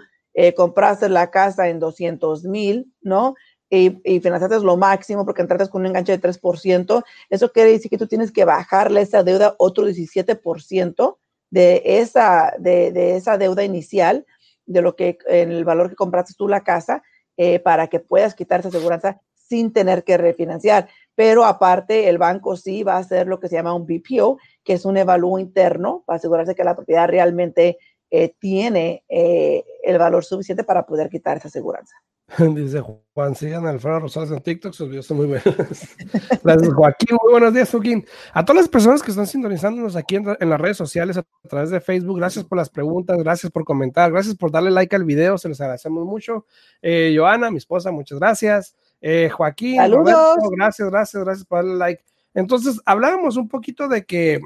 compraste 0.54 1.08
la 1.08 1.30
casa 1.30 1.68
en 1.68 1.80
200 1.80 2.44
mil, 2.44 2.92
¿no? 3.00 3.34
Y, 3.70 4.00
y 4.04 4.20
financiaste 4.20 4.60
lo 4.60 4.76
máximo 4.76 5.24
porque 5.24 5.42
entraste 5.42 5.70
con 5.70 5.82
un 5.82 5.88
enganche 5.88 6.16
de 6.16 6.20
3%, 6.20 7.04
eso 7.30 7.52
quiere 7.52 7.72
decir 7.72 7.90
que 7.90 7.98
tú 7.98 8.06
tienes 8.06 8.30
que 8.30 8.44
bajarle 8.44 9.00
esa 9.00 9.22
deuda 9.22 9.54
otro 9.58 9.88
17% 9.88 11.16
de 11.50 11.82
esa, 11.84 12.54
de, 12.58 12.92
de, 12.92 13.16
esa 13.16 13.38
deuda 13.38 13.64
inicial, 13.64 14.26
de 14.66 14.82
lo 14.82 14.96
que, 14.96 15.18
en 15.26 15.50
el 15.52 15.64
valor 15.64 15.88
que 15.88 15.96
compraste 15.96 16.34
tú 16.36 16.48
la 16.48 16.62
casa, 16.62 17.02
eh, 17.36 17.60
para 17.60 17.86
que 17.88 18.00
puedas 18.00 18.34
quitar 18.34 18.60
esa 18.60 18.68
aseguranza 18.68 19.20
sin 19.34 19.72
tener 19.72 20.04
que 20.04 20.16
refinanciar. 20.16 20.88
Pero 21.14 21.44
aparte, 21.44 22.08
el 22.08 22.18
banco 22.18 22.56
sí 22.56 22.82
va 22.82 22.94
a 22.94 22.98
hacer 22.98 23.26
lo 23.26 23.38
que 23.38 23.48
se 23.48 23.56
llama 23.56 23.74
un 23.74 23.86
BPO, 23.86 24.38
que 24.64 24.74
es 24.74 24.84
un 24.84 24.96
evalúo 24.96 25.38
interno 25.38 26.02
para 26.06 26.16
asegurarse 26.16 26.54
que 26.54 26.64
la 26.64 26.74
propiedad 26.74 27.08
realmente 27.08 27.78
eh, 28.24 28.34
tiene 28.38 29.04
eh, 29.08 29.62
el 29.82 29.98
valor 29.98 30.24
suficiente 30.24 30.64
para 30.64 30.86
poder 30.86 31.10
quitar 31.10 31.36
esa 31.36 31.48
aseguranza. 31.48 31.94
Dice 32.54 32.80
Juan, 33.14 33.34
sigan 33.34 33.66
Alfredo 33.66 34.00
Rosales 34.00 34.30
en 34.30 34.40
TikTok, 34.40 34.72
sus 34.72 34.88
videos 34.88 35.06
son 35.06 35.18
muy 35.18 35.26
buenos. 35.26 35.44
Gracias, 36.42 36.74
Joaquín. 36.74 37.16
Muy 37.22 37.32
buenos 37.32 37.54
días, 37.54 37.70
Joaquín. 37.70 38.06
A 38.32 38.44
todas 38.44 38.62
las 38.62 38.68
personas 38.68 39.02
que 39.02 39.10
están 39.10 39.26
sintonizándonos 39.26 39.96
aquí 39.96 40.16
en, 40.16 40.24
las 40.24 40.60
redes 40.60 40.76
sociales, 40.76 41.18
a, 41.18 41.26
través 41.48 41.70
de 41.70 41.80
Facebook, 41.80 42.16
gracias 42.18 42.44
por 42.44 42.58
las 42.58 42.70
preguntas, 42.70 43.18
gracias 43.18 43.52
por 43.52 43.64
comentar, 43.64 44.10
gracias 44.10 44.34
por 44.34 44.50
darle 44.50 44.70
like 44.70 44.96
al 44.96 45.04
video, 45.04 45.38
se 45.38 45.48
les 45.48 45.60
agradecemos 45.60 46.04
mucho. 46.04 46.46
Eh, 46.82 47.14
Joana, 47.16 47.50
mi 47.50 47.58
esposa, 47.58 47.92
muchas 47.92 48.18
gracias. 48.18 48.74
Eh, 49.00 49.28
Joaquín, 49.28 49.76
gracias, 49.76 50.90
gracias, 50.90 51.22
gracias 51.22 51.46
por 51.46 51.58
darle 51.58 51.76
like. 51.76 52.04
Entonces, 52.34 52.80
hablábamos 52.84 53.36
un 53.36 53.48
poquito 53.48 53.88
de 53.88 54.04
que 54.04 54.40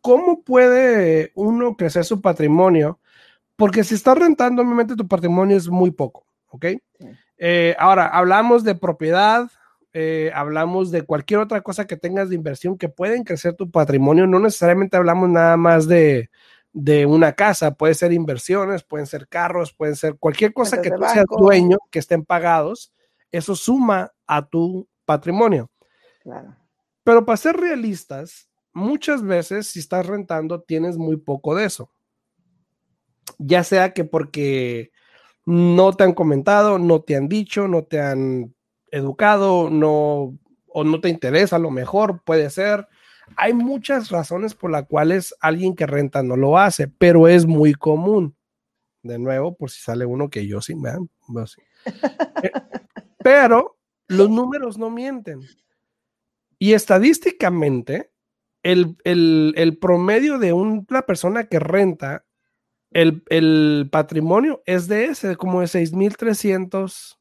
cómo 0.00 0.42
puede 0.42 1.32
uno 1.34 1.76
crecer 1.76 2.04
su 2.04 2.20
patrimonio, 2.20 3.00
porque 3.56 3.84
si 3.84 3.94
estás 3.94 4.16
rentando, 4.18 4.62
obviamente 4.62 4.96
tu 4.96 5.08
patrimonio 5.08 5.56
es 5.56 5.68
muy 5.68 5.90
poco, 5.90 6.26
¿ok? 6.48 6.66
Eh, 7.38 7.74
ahora, 7.78 8.06
hablamos 8.08 8.64
de 8.64 8.74
propiedad, 8.74 9.50
eh, 9.92 10.30
hablamos 10.34 10.90
de 10.90 11.02
cualquier 11.02 11.40
otra 11.40 11.62
cosa 11.62 11.86
que 11.86 11.96
tengas 11.96 12.28
de 12.28 12.34
inversión 12.34 12.76
que 12.76 12.90
pueden 12.90 13.24
crecer 13.24 13.54
tu 13.54 13.70
patrimonio. 13.70 14.26
No 14.26 14.38
necesariamente 14.38 14.96
hablamos 14.96 15.30
nada 15.30 15.56
más 15.56 15.88
de, 15.88 16.28
una 17.08 17.32
casa, 17.32 17.74
puede 17.74 17.94
ser 17.94 18.12
inversiones, 18.12 18.82
pueden 18.84 19.06
ser 19.06 19.26
carros, 19.26 19.72
pueden 19.72 19.96
ser 19.96 20.16
cualquier 20.18 20.52
cosa 20.52 20.82
que 20.82 20.90
tú 20.90 21.02
seas 21.10 21.24
dueño, 21.38 21.78
que 21.90 21.98
estén 21.98 22.26
pagados. 22.26 22.92
Eso 23.32 23.56
suma 23.56 24.12
a 24.26 24.46
tu 24.46 24.86
patrimonio. 25.06 25.70
Pero 27.02 27.24
para 27.24 27.36
ser 27.38 27.56
realistas, 27.56 28.50
muchas 28.74 29.22
veces 29.22 29.68
si 29.68 29.78
estás 29.78 30.06
rentando 30.06 30.60
tienes 30.60 30.98
muy 30.98 31.16
poco 31.16 31.54
de 31.54 31.64
eso. 31.64 31.90
Ya 33.38 33.64
sea 33.64 33.92
que 33.92 34.04
porque 34.04 34.90
no 35.46 35.92
te 35.92 36.04
han 36.04 36.12
comentado, 36.12 36.78
no 36.78 37.02
te 37.02 37.16
han 37.16 37.28
dicho, 37.28 37.68
no 37.68 37.84
te 37.84 38.00
han 38.00 38.54
educado, 38.90 39.70
no 39.70 40.36
o 40.68 40.84
no 40.84 41.00
te 41.00 41.08
interesa, 41.08 41.56
a 41.56 41.60
lo 41.60 41.70
mejor 41.70 42.22
puede 42.22 42.50
ser. 42.50 42.86
Hay 43.36 43.54
muchas 43.54 44.10
razones 44.10 44.54
por 44.54 44.70
las 44.70 44.86
cuales 44.86 45.34
alguien 45.40 45.74
que 45.74 45.86
renta 45.86 46.22
no 46.22 46.36
lo 46.36 46.58
hace, 46.58 46.86
pero 46.86 47.28
es 47.28 47.46
muy 47.46 47.72
común. 47.72 48.36
De 49.02 49.18
nuevo, 49.18 49.56
por 49.56 49.70
si 49.70 49.80
sale 49.80 50.04
uno 50.04 50.28
que 50.28 50.46
yo 50.46 50.60
sí, 50.60 50.74
me 50.74 50.90
eh, 50.90 52.52
pero 53.18 53.78
los 54.08 54.28
números 54.28 54.76
no 54.76 54.90
mienten. 54.90 55.40
Y 56.58 56.74
estadísticamente, 56.74 58.12
el, 58.62 58.96
el 59.04 59.78
promedio 59.78 60.38
de 60.38 60.52
una 60.52 61.02
persona 61.02 61.44
que 61.44 61.58
renta 61.58 62.25
el, 62.90 63.88
patrimonio 63.90 64.62
es 64.66 64.88
de 64.88 65.06
ese, 65.06 65.36
como 65.36 65.60
de 65.60 65.66
6.300 65.66 67.18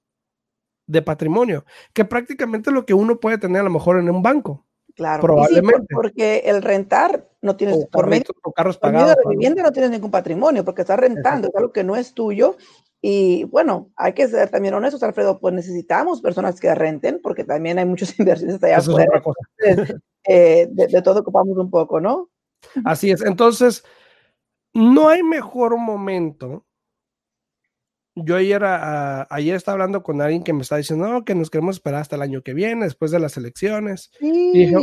de 0.88 1.01
patrimonio, 1.01 1.65
que 1.93 2.06
prácticamente 2.06 2.69
es 2.69 2.73
lo 2.73 2.86
que 2.86 2.93
uno 2.93 3.19
puede 3.19 3.38
tener 3.38 3.62
a 3.62 3.65
lo 3.65 3.71
mejor 3.71 3.99
en 3.99 4.10
un 4.10 4.21
banco. 4.21 4.65
Claro, 4.95 5.21
probablemente. 5.21 5.93
porque 5.93 6.43
el 6.45 6.62
rentar 6.62 7.28
no 7.41 7.58
tienes, 7.58 7.86
por 7.88 8.08
medio, 8.08 8.23
carros 8.56 8.78
pagados, 8.78 9.15
de 9.15 9.30
vivienda 9.30 9.62
no 9.62 9.73
tienes 9.73 9.91
ningún 9.91 10.12
patrimonio, 10.12 10.63
porque 10.63 10.82
estás 10.82 10.99
rentando, 10.99 11.49
es 11.49 11.56
algo 11.56 11.73
que 11.73 11.84
no 11.84 11.95
es 11.95 12.13
tuyo. 12.13 12.56
Y 13.01 13.43
bueno, 13.45 13.91
hay 13.97 14.13
que 14.13 14.28
ser 14.28 14.49
también 14.49 14.73
honestos, 14.73 15.04
Alfredo, 15.04 15.39
pues 15.39 15.54
necesitamos 15.54 16.21
personas 16.21 16.60
que 16.60 16.73
renten, 16.73 17.19
porque 17.21 17.43
también 17.43 17.78
hay 17.78 17.86
muchos 17.86 18.17
inversiones 18.19 18.63
allá 18.63 18.78
afuera. 18.78 19.21
Eh, 20.28 20.67
de, 20.71 20.88
de 20.88 21.01
todo 21.01 21.19
ocupamos 21.19 21.58
un 21.58 21.69
poco, 21.69 21.99
¿no? 21.99 22.30
Así 22.84 23.12
es. 23.12 23.21
Entonces, 23.21 23.84
no 24.75 25.07
hay 25.07 25.23
mejor 25.23 25.77
momento. 25.77 26.65
Yo 28.13 28.35
ayer, 28.35 28.61
ayer 28.63 29.55
estaba 29.55 29.73
hablando 29.73 30.03
con 30.03 30.21
alguien 30.21 30.43
que 30.43 30.53
me 30.53 30.61
está 30.61 30.77
diciendo 30.77 31.23
que 31.25 31.33
nos 31.33 31.49
queremos 31.49 31.77
esperar 31.77 32.01
hasta 32.01 32.17
el 32.17 32.21
año 32.21 32.43
que 32.43 32.53
viene, 32.53 32.85
después 32.85 33.11
de 33.11 33.19
las 33.19 33.38
elecciones. 33.38 34.11
Y, 34.19 34.75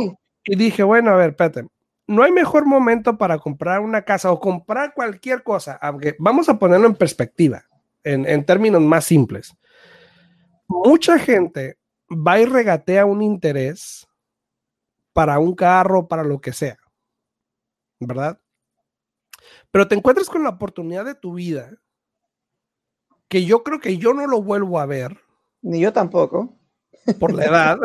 dije, 0.45 0.83
bueno, 0.83 1.11
a 1.11 1.15
ver, 1.15 1.35
Pete, 1.35 1.67
no 2.07 2.23
hay 2.23 2.31
mejor 2.31 2.65
momento 2.65 3.17
para 3.17 3.37
comprar 3.37 3.79
una 3.81 4.01
casa 4.01 4.31
o 4.31 4.39
comprar 4.39 4.93
cualquier 4.95 5.43
cosa. 5.43 5.77
Aunque 5.81 6.15
vamos 6.19 6.49
a 6.49 6.57
ponerlo 6.57 6.87
en 6.87 6.95
perspectiva, 6.95 7.63
en, 8.03 8.27
en 8.27 8.43
términos 8.45 8.81
más 8.81 9.05
simples. 9.05 9.55
Mucha 10.67 11.19
gente 11.19 11.77
va 12.09 12.39
y 12.39 12.45
regatea 12.45 13.05
un 13.05 13.21
interés 13.21 14.07
para 15.13 15.37
un 15.37 15.53
carro, 15.53 16.07
para 16.07 16.23
lo 16.23 16.41
que 16.41 16.51
sea, 16.51 16.77
¿verdad? 17.99 18.42
Pero 19.73 19.87
te 19.87 19.95
encuentras 19.95 20.29
con 20.29 20.43
la 20.43 20.49
oportunidad 20.49 21.03
de 21.03 21.15
tu 21.15 21.33
vida, 21.33 21.71
que 23.27 23.43
yo 23.43 23.63
creo 23.63 23.79
que 23.79 23.97
yo 23.97 24.13
no 24.13 24.27
lo 24.27 24.39
vuelvo 24.39 24.79
a 24.79 24.85
ver. 24.85 25.19
Ni 25.63 25.79
yo 25.79 25.91
tampoco. 25.91 26.55
Por 27.19 27.33
la 27.33 27.45
edad. 27.45 27.79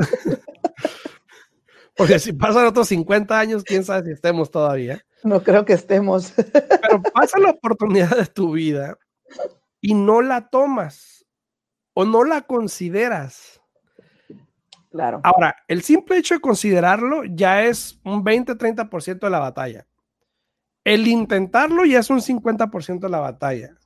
Porque 1.96 2.18
si 2.18 2.35
pasan 2.35 2.66
otros 2.66 2.88
50 2.88 3.40
años, 3.40 3.64
quién 3.64 3.85
sabe 3.85 4.05
si 4.05 4.11
estemos 4.12 4.51
todavía. 4.51 5.03
No 5.24 5.42
creo 5.42 5.64
que 5.64 5.72
estemos. 5.72 6.35
Pero 6.37 7.03
pasa 7.14 7.38
la 7.38 7.53
oportunidad 7.53 8.14
de 8.18 8.27
tu 8.27 8.53
vida 8.53 8.98
y 9.81 9.94
no 9.94 10.20
la 10.20 10.51
tomas 10.51 11.24
o 11.94 12.05
no 12.05 12.22
la 12.22 12.42
consideras. 12.42 13.62
Claro. 14.90 15.22
Ahora, 15.24 15.57
el 15.68 15.81
simple 15.81 16.18
hecho 16.18 16.35
de 16.35 16.40
considerarlo 16.40 17.24
ya 17.24 17.62
es 17.62 17.98
un 18.05 18.22
20-30% 18.22 19.20
de 19.20 19.31
la 19.31 19.38
batalla 19.38 19.87
el 20.88 21.07
intentarlo 21.07 21.85
ya 21.85 21.98
es 21.98 22.09
un 22.09 22.22
50% 22.22 23.01
de 23.01 23.09
la 23.11 23.20
batalla. 23.20 23.77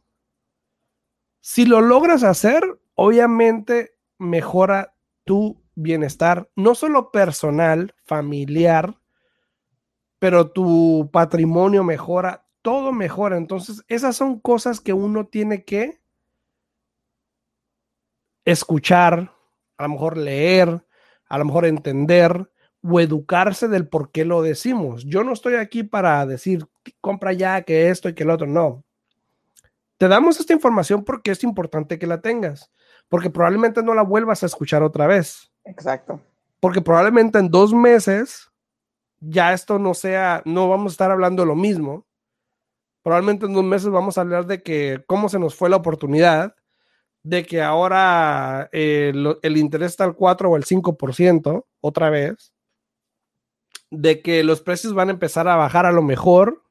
Si 1.40 1.64
lo 1.64 1.80
logras 1.80 2.22
hacer, 2.22 2.62
obviamente 2.94 3.96
mejora 4.18 4.94
tu 5.24 5.60
bienestar, 5.74 6.48
no 6.54 6.76
solo 6.76 7.10
personal, 7.10 7.92
familiar, 8.04 9.00
pero 10.20 10.52
tu 10.52 11.10
patrimonio 11.12 11.82
mejora, 11.82 12.46
todo 12.62 12.92
mejora. 12.92 13.36
Entonces, 13.36 13.82
esas 13.88 14.14
son 14.14 14.38
cosas 14.38 14.80
que 14.80 14.92
uno 14.92 15.26
tiene 15.26 15.64
que 15.64 16.00
escuchar, 18.44 19.34
a 19.76 19.82
lo 19.82 19.88
mejor 19.88 20.16
leer, 20.16 20.86
a 21.26 21.38
lo 21.38 21.46
mejor 21.46 21.66
entender 21.66 22.48
o 22.82 23.00
educarse 23.00 23.68
del 23.68 23.88
por 23.88 24.10
qué 24.10 24.24
lo 24.24 24.42
decimos. 24.42 25.04
Yo 25.04 25.24
no 25.24 25.32
estoy 25.32 25.54
aquí 25.54 25.82
para 25.82 26.26
decir, 26.26 26.66
compra 27.00 27.32
ya 27.32 27.62
que 27.62 27.90
esto 27.90 28.08
y 28.08 28.14
que 28.14 28.24
lo 28.24 28.34
otro, 28.34 28.46
no. 28.46 28.84
Te 29.98 30.08
damos 30.08 30.40
esta 30.40 30.52
información 30.52 31.04
porque 31.04 31.30
es 31.30 31.44
importante 31.44 31.98
que 31.98 32.08
la 32.08 32.20
tengas, 32.20 32.72
porque 33.08 33.30
probablemente 33.30 33.82
no 33.82 33.94
la 33.94 34.02
vuelvas 34.02 34.42
a 34.42 34.46
escuchar 34.46 34.82
otra 34.82 35.06
vez. 35.06 35.52
Exacto. 35.64 36.20
Porque 36.58 36.80
probablemente 36.80 37.38
en 37.38 37.50
dos 37.50 37.72
meses 37.72 38.50
ya 39.20 39.52
esto 39.52 39.78
no 39.78 39.94
sea, 39.94 40.42
no 40.44 40.68
vamos 40.68 40.92
a 40.92 40.94
estar 40.94 41.10
hablando 41.12 41.42
de 41.42 41.46
lo 41.46 41.54
mismo. 41.54 42.04
Probablemente 43.02 43.46
en 43.46 43.54
dos 43.54 43.64
meses 43.64 43.90
vamos 43.90 44.18
a 44.18 44.22
hablar 44.22 44.46
de 44.46 44.62
que 44.62 45.04
cómo 45.06 45.28
se 45.28 45.38
nos 45.38 45.54
fue 45.54 45.70
la 45.70 45.76
oportunidad, 45.76 46.56
de 47.22 47.44
que 47.44 47.62
ahora 47.62 48.68
eh, 48.72 49.12
el 49.42 49.56
interés 49.56 49.92
está 49.92 50.04
al 50.04 50.16
4 50.16 50.50
o 50.50 50.56
al 50.56 50.64
5% 50.64 51.64
otra 51.80 52.10
vez, 52.10 52.52
de 53.92 54.22
que 54.22 54.42
los 54.42 54.62
precios 54.62 54.94
van 54.94 55.08
a 55.08 55.12
empezar 55.12 55.46
a 55.46 55.56
bajar 55.56 55.86
a 55.86 55.92
lo 55.92 56.02
mejor. 56.02 56.62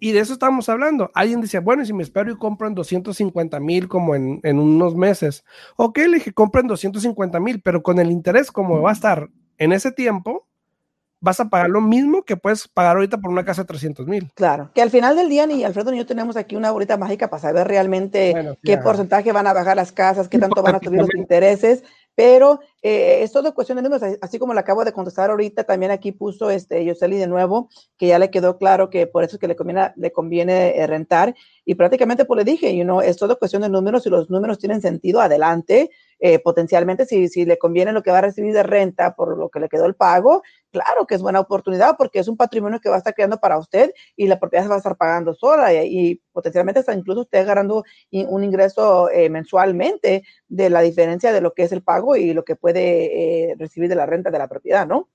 Y 0.00 0.12
de 0.12 0.20
eso 0.20 0.32
estamos 0.32 0.68
hablando. 0.68 1.10
Alguien 1.14 1.40
dice, 1.40 1.60
bueno, 1.60 1.84
si 1.84 1.92
me 1.92 2.02
espero 2.02 2.32
y 2.32 2.36
compro 2.36 2.66
en 2.66 2.74
250 2.74 3.60
mil 3.60 3.86
como 3.86 4.14
en, 4.14 4.40
en, 4.42 4.58
unos 4.58 4.96
meses. 4.96 5.44
Ok, 5.76 5.98
le 5.98 6.16
dije, 6.16 6.32
compren 6.32 6.66
250 6.66 7.38
mil, 7.38 7.60
pero 7.62 7.82
con 7.82 7.98
el 7.98 8.10
interés 8.10 8.50
como 8.50 8.82
va 8.82 8.90
a 8.90 8.94
estar 8.94 9.28
en 9.58 9.72
ese 9.72 9.92
tiempo, 9.92 10.48
vas 11.24 11.40
a 11.40 11.48
pagar 11.48 11.70
lo 11.70 11.80
mismo 11.80 12.22
que 12.22 12.36
puedes 12.36 12.68
pagar 12.68 12.96
ahorita 12.96 13.16
por 13.18 13.30
una 13.30 13.46
casa 13.46 13.62
de 13.62 13.68
300 13.68 14.06
mil. 14.06 14.30
Claro, 14.34 14.70
que 14.74 14.82
al 14.82 14.90
final 14.90 15.16
del 15.16 15.30
día 15.30 15.46
ni 15.46 15.64
Alfredo 15.64 15.90
ni 15.90 15.96
yo 15.96 16.06
tenemos 16.06 16.36
aquí 16.36 16.54
una 16.54 16.70
bolita 16.70 16.98
mágica 16.98 17.30
para 17.30 17.40
saber 17.40 17.66
realmente 17.66 18.56
qué 18.62 18.76
porcentaje 18.76 19.32
van 19.32 19.46
a 19.46 19.54
bajar 19.54 19.76
las 19.76 19.90
casas, 19.90 20.28
qué 20.28 20.38
tanto 20.38 20.62
van 20.62 20.74
a 20.74 20.80
subir 20.80 21.00
los 21.00 21.14
intereses, 21.14 21.82
pero 22.14 22.60
eh, 22.82 23.22
es 23.22 23.32
todo 23.32 23.54
cuestión 23.54 23.76
de 23.76 23.82
números, 23.82 24.16
así 24.20 24.38
como 24.38 24.54
le 24.54 24.60
acabo 24.60 24.84
de 24.84 24.92
contestar 24.92 25.30
ahorita, 25.30 25.64
también 25.64 25.90
aquí 25.90 26.12
puso 26.12 26.50
este 26.50 26.84
Yoseli 26.84 27.16
de 27.16 27.26
nuevo, 27.26 27.68
que 27.98 28.08
ya 28.08 28.18
le 28.18 28.30
quedó 28.30 28.58
claro 28.58 28.90
que 28.90 29.06
por 29.06 29.24
eso 29.24 29.36
es 29.36 29.40
que 29.40 29.48
le 29.48 29.56
conviene, 29.56 29.92
le 29.96 30.12
conviene 30.12 30.76
eh, 30.76 30.86
rentar, 30.86 31.34
y 31.64 31.74
prácticamente 31.74 32.24
pues 32.24 32.38
le 32.38 32.50
dije, 32.50 32.76
you 32.76 32.84
know, 32.84 33.00
es 33.00 33.16
todo 33.16 33.38
cuestión 33.38 33.62
de 33.62 33.68
números, 33.68 34.02
si 34.02 34.10
los 34.10 34.30
números 34.30 34.58
tienen 34.58 34.80
sentido, 34.80 35.20
adelante, 35.20 35.90
eh, 36.26 36.38
potencialmente 36.38 37.04
si, 37.04 37.28
si 37.28 37.44
le 37.44 37.58
conviene 37.58 37.92
lo 37.92 38.02
que 38.02 38.10
va 38.10 38.16
a 38.16 38.22
recibir 38.22 38.54
de 38.54 38.62
renta 38.62 39.14
por 39.14 39.36
lo 39.36 39.50
que 39.50 39.60
le 39.60 39.68
quedó 39.68 39.84
el 39.84 39.94
pago, 39.94 40.42
claro 40.70 41.06
que 41.06 41.16
es 41.16 41.20
buena 41.20 41.38
oportunidad 41.38 41.98
porque 41.98 42.18
es 42.18 42.28
un 42.28 42.38
patrimonio 42.38 42.80
que 42.80 42.88
va 42.88 42.94
a 42.94 42.98
estar 42.98 43.12
creando 43.12 43.36
para 43.36 43.58
usted 43.58 43.92
y 44.16 44.26
la 44.26 44.40
propiedad 44.40 44.62
se 44.62 44.70
va 44.70 44.76
a 44.76 44.78
estar 44.78 44.96
pagando 44.96 45.34
sola 45.34 45.74
y, 45.74 46.22
potencialmente 46.32 46.80
hasta 46.80 46.94
incluso 46.94 47.20
usted 47.20 47.46
ganando 47.46 47.84
un 48.10 48.42
ingreso 48.42 49.10
eh, 49.10 49.28
mensualmente 49.28 50.22
de 50.48 50.70
la 50.70 50.80
diferencia 50.80 51.30
de 51.30 51.42
lo 51.42 51.52
que 51.52 51.64
es 51.64 51.72
el 51.72 51.82
pago 51.82 52.16
y 52.16 52.32
lo 52.32 52.42
que 52.42 52.56
puede 52.56 53.50
eh, 53.50 53.54
recibir 53.58 53.90
de 53.90 53.96
la 53.96 54.06
renta 54.06 54.30
de 54.30 54.38
la 54.38 54.48
propiedad, 54.48 54.86
¿no? 54.86 55.10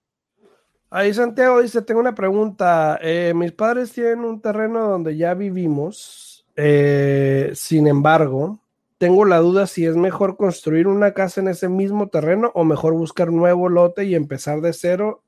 Ahí 0.92 1.12
Santiago 1.12 1.60
dice, 1.60 1.82
tengo 1.82 2.02
una 2.02 2.14
pregunta. 2.14 3.00
mis 3.34 3.52
padres 3.54 3.92
tienen 3.94 4.20
un 4.20 4.40
terreno 4.40 4.88
donde 4.88 5.18
ya 5.18 5.34
vivimos, 5.34 6.46
sin 6.56 7.88
embargo, 7.88 8.60
tengo 9.00 9.24
la 9.24 9.38
duda 9.38 9.66
si 9.66 9.86
es 9.86 9.96
mejor 9.96 10.36
construir 10.36 10.88
una 10.88 11.14
casa 11.14 11.40
en 11.40 11.48
ese 11.48 11.70
mismo 11.70 12.10
terreno 12.10 12.52
o 12.54 12.66
mejor 12.66 12.94
buscar 12.94 13.32
nuevo 13.32 13.70
lote 13.70 14.04
y 14.04 14.14
empezar 14.14 14.60
de 14.60 14.74
cero 14.74 15.24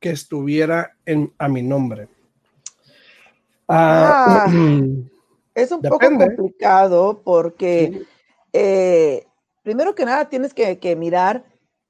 que 0.00 0.10
estuviera 0.10 0.96
en, 1.04 1.32
a 1.38 1.46
mi 1.46 1.62
nombre. 1.62 2.08
Ah, 3.68 4.46
ah 4.46 4.50
es 5.54 5.70
un 5.70 5.82
poco 5.82 5.98
complicado 5.98 7.20
porque 7.22 8.02
eh, 8.52 9.26
primero 9.62 9.94
que 9.94 10.06
nada 10.06 10.30
tienes 10.30 10.54
que, 10.54 10.96
mirar 10.96 11.44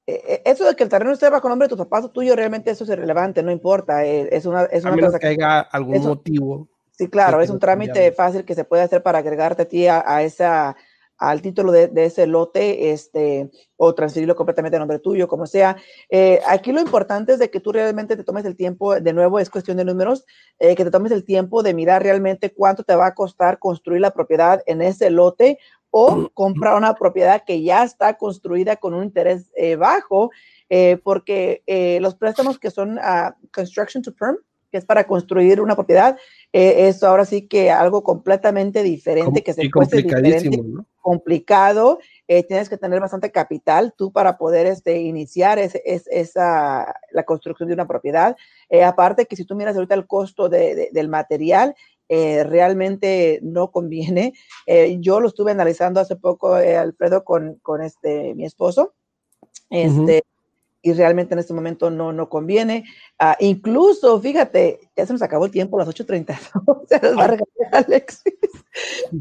eh, 0.09 0.23
eh, 0.27 0.43
eso 0.45 0.65
de 0.65 0.75
que 0.75 0.83
el 0.83 0.91
terreno 0.91 1.13
esté 1.13 1.31
bajo 1.31 1.49
nombre 1.49 1.69
de 1.69 1.77
tu 1.77 1.77
papás 1.77 2.05
o 2.05 2.11
tuyo, 2.11 2.35
realmente 2.35 2.73
eso 2.73 2.83
es 2.83 2.91
irrelevante, 2.91 3.45
no 3.45 3.53
importa. 3.53 4.05
es 4.05 4.45
una, 4.45 4.65
es 4.65 4.85
una 4.85 4.99
cosa 4.99 5.21
que 5.21 5.29
haya 5.29 5.61
algún 5.61 6.03
motivo. 6.03 6.69
Sí, 6.91 7.09
claro, 7.09 7.41
es 7.43 7.51
un 7.51 7.61
trámite 7.61 8.11
fácil 8.11 8.45
que 8.45 8.57
se 8.57 8.65
puede 8.65 8.83
hacer 8.83 9.05
para 9.05 9.19
agregarte 9.19 9.63
a 9.63 9.69
ti 9.69 9.87
a 9.87 10.23
esa 10.23 10.77
al 11.19 11.43
título 11.43 11.73
de, 11.73 11.91
ese 11.97 12.27
lote 12.27 12.91
este, 12.91 13.51
o 13.77 13.95
transferirlo 13.95 14.37
completamente 14.37 14.77
a 14.77 14.81
nombre 14.81 14.99
tuyo, 14.99 15.29
como 15.29 15.47
sea. 15.47 15.77
Eh, 16.11 16.41
aquí 16.47 16.73
lo 16.73 16.81
importante 16.81 17.33
es 17.33 17.39
de 17.39 17.51
que 17.51 17.61
tú 17.61 17.73
realmente 17.73 18.17
te 18.17 18.25
tomes 18.25 18.45
el 18.45 18.57
tiempo, 18.57 18.99
de 19.01 19.13
nuevo 19.13 19.39
es 19.39 19.51
cuestión 19.51 19.77
de 19.77 19.85
números, 19.85 20.25
eh, 20.59 20.75
que 20.75 20.85
te 20.85 20.91
tomes 20.91 21.13
el 21.13 21.25
tiempo 21.25 21.63
de 21.63 21.75
mirar 21.75 22.03
realmente 22.03 22.53
cuánto 22.53 22.83
te 22.83 22.95
va 22.95 23.07
a 23.07 23.15
costar 23.15 23.59
construir 23.59 24.01
la 24.01 24.13
propiedad 24.13 24.63
en 24.67 24.83
ese 24.83 25.11
lote 25.11 25.59
o 25.91 26.29
comprar 26.35 26.77
una 26.77 26.95
propiedad 26.95 27.43
que 27.47 27.63
ya 27.63 27.83
está 27.83 28.19
construida 28.19 28.77
con 28.77 28.93
un 28.93 29.05
interés 29.05 29.51
eh, 29.57 29.77
bajo, 29.77 30.31
porque 31.05 31.63
los 32.01 32.17
préstamos 32.17 32.59
que 32.59 32.73
son 32.73 32.99
uh, 32.99 33.31
construction 33.53 34.03
to 34.03 34.13
perm, 34.13 34.37
que 34.77 34.81
es 34.81 34.85
para 34.85 35.07
construir 35.07 35.61
una 35.63 35.75
propiedad, 35.75 36.19
es 36.53 37.03
ahora 37.03 37.25
sí 37.25 37.47
que 37.49 37.71
algo 37.71 38.03
completamente 38.03 38.83
diferente, 38.83 39.43
que 39.43 39.55
se 39.55 39.71
cueste 39.71 40.03
diferente. 40.03 40.59
¿no? 40.63 40.87
complicado, 41.07 42.01
eh, 42.27 42.43
tienes 42.43 42.69
que 42.69 42.79
tener 42.79 42.99
bastante 42.99 43.31
capital 43.31 43.95
tú 43.97 44.11
para 44.11 44.37
poder 44.37 44.67
este, 44.67 45.03
iniciar 45.03 45.57
esa, 45.61 46.95
la 47.13 47.23
construcción 47.23 47.69
de 47.69 47.75
una 47.75 47.87
propiedad. 47.87 48.37
Eh, 48.69 48.83
aparte 48.83 49.27
que 49.27 49.37
si 49.37 49.45
tú 49.45 49.55
miras 49.55 49.77
ahorita 49.77 49.95
el 49.95 50.09
costo 50.09 50.49
del 50.49 51.09
material, 51.09 51.77
eh, 52.09 52.43
realmente 52.43 53.39
no 53.45 53.71
conviene. 53.71 54.33
yo 54.99 55.21
lo 55.21 55.29
estuve 55.29 55.53
analizando 55.53 56.01
hace 56.01 56.17
poco, 56.17 56.55
Alfredo, 56.55 57.23
con, 57.23 57.61
con, 57.63 57.83
este, 57.83 58.35
mi 58.35 58.45
esposo. 58.45 58.95
Este, 59.71 60.25
y 60.87 60.93
realmente 60.93 61.35
en 61.35 61.41
este 61.41 61.53
momento 61.53 61.91
no, 61.91 62.13
no 62.13 62.29
conviene. 62.29 62.85
Ah, 63.19 63.37
incluso, 63.41 64.21
fíjate, 64.21 64.79
ya 64.95 65.05
se 65.05 65.13
nos 65.13 65.21
acabó 65.21 65.47
el 65.47 65.51
tiempo, 65.51 65.77
las 65.77 65.89
8.30, 65.89 66.39
se 66.89 67.01
nos 67.01 67.19
va 67.19 67.25
a 67.25 67.27
regalar 67.27 67.47
Alexis. 67.73 68.35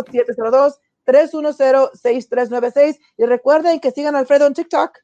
702-310-6396. 1.06 2.98
Y 3.18 3.26
recuerden 3.26 3.82
que 3.82 3.92
sigan 3.92 4.16
a 4.16 4.20
Alfredo 4.20 4.48
en 4.48 4.54
TikTok. 4.54 4.98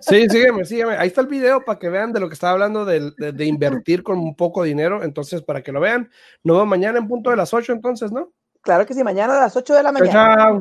Sí, 0.00 0.28
sígueme, 0.28 0.64
sígueme. 0.64 0.96
Ahí 0.96 1.08
está 1.08 1.22
el 1.22 1.26
video 1.26 1.64
para 1.64 1.80
que 1.80 1.88
vean 1.88 2.12
de 2.12 2.20
lo 2.20 2.28
que 2.28 2.34
estaba 2.34 2.52
hablando 2.52 2.84
de, 2.84 3.10
de, 3.10 3.44
invertir 3.44 4.04
con 4.04 4.18
un 4.18 4.36
poco 4.36 4.62
dinero. 4.62 5.02
Entonces, 5.02 5.42
para 5.42 5.62
que 5.62 5.72
lo 5.72 5.80
vean, 5.80 6.08
nos 6.44 6.56
vemos 6.56 6.68
mañana 6.68 6.98
en 6.98 7.08
punto 7.08 7.30
de 7.30 7.36
las 7.36 7.52
8, 7.52 7.72
entonces, 7.72 8.12
¿no? 8.12 8.32
Claro 8.62 8.86
que 8.86 8.94
sí, 8.94 9.02
mañana 9.02 9.36
a 9.36 9.40
las 9.40 9.56
8 9.56 9.74
de 9.74 9.82
la 9.82 9.92
mañana. 9.92 10.36
Chao. 10.36 10.60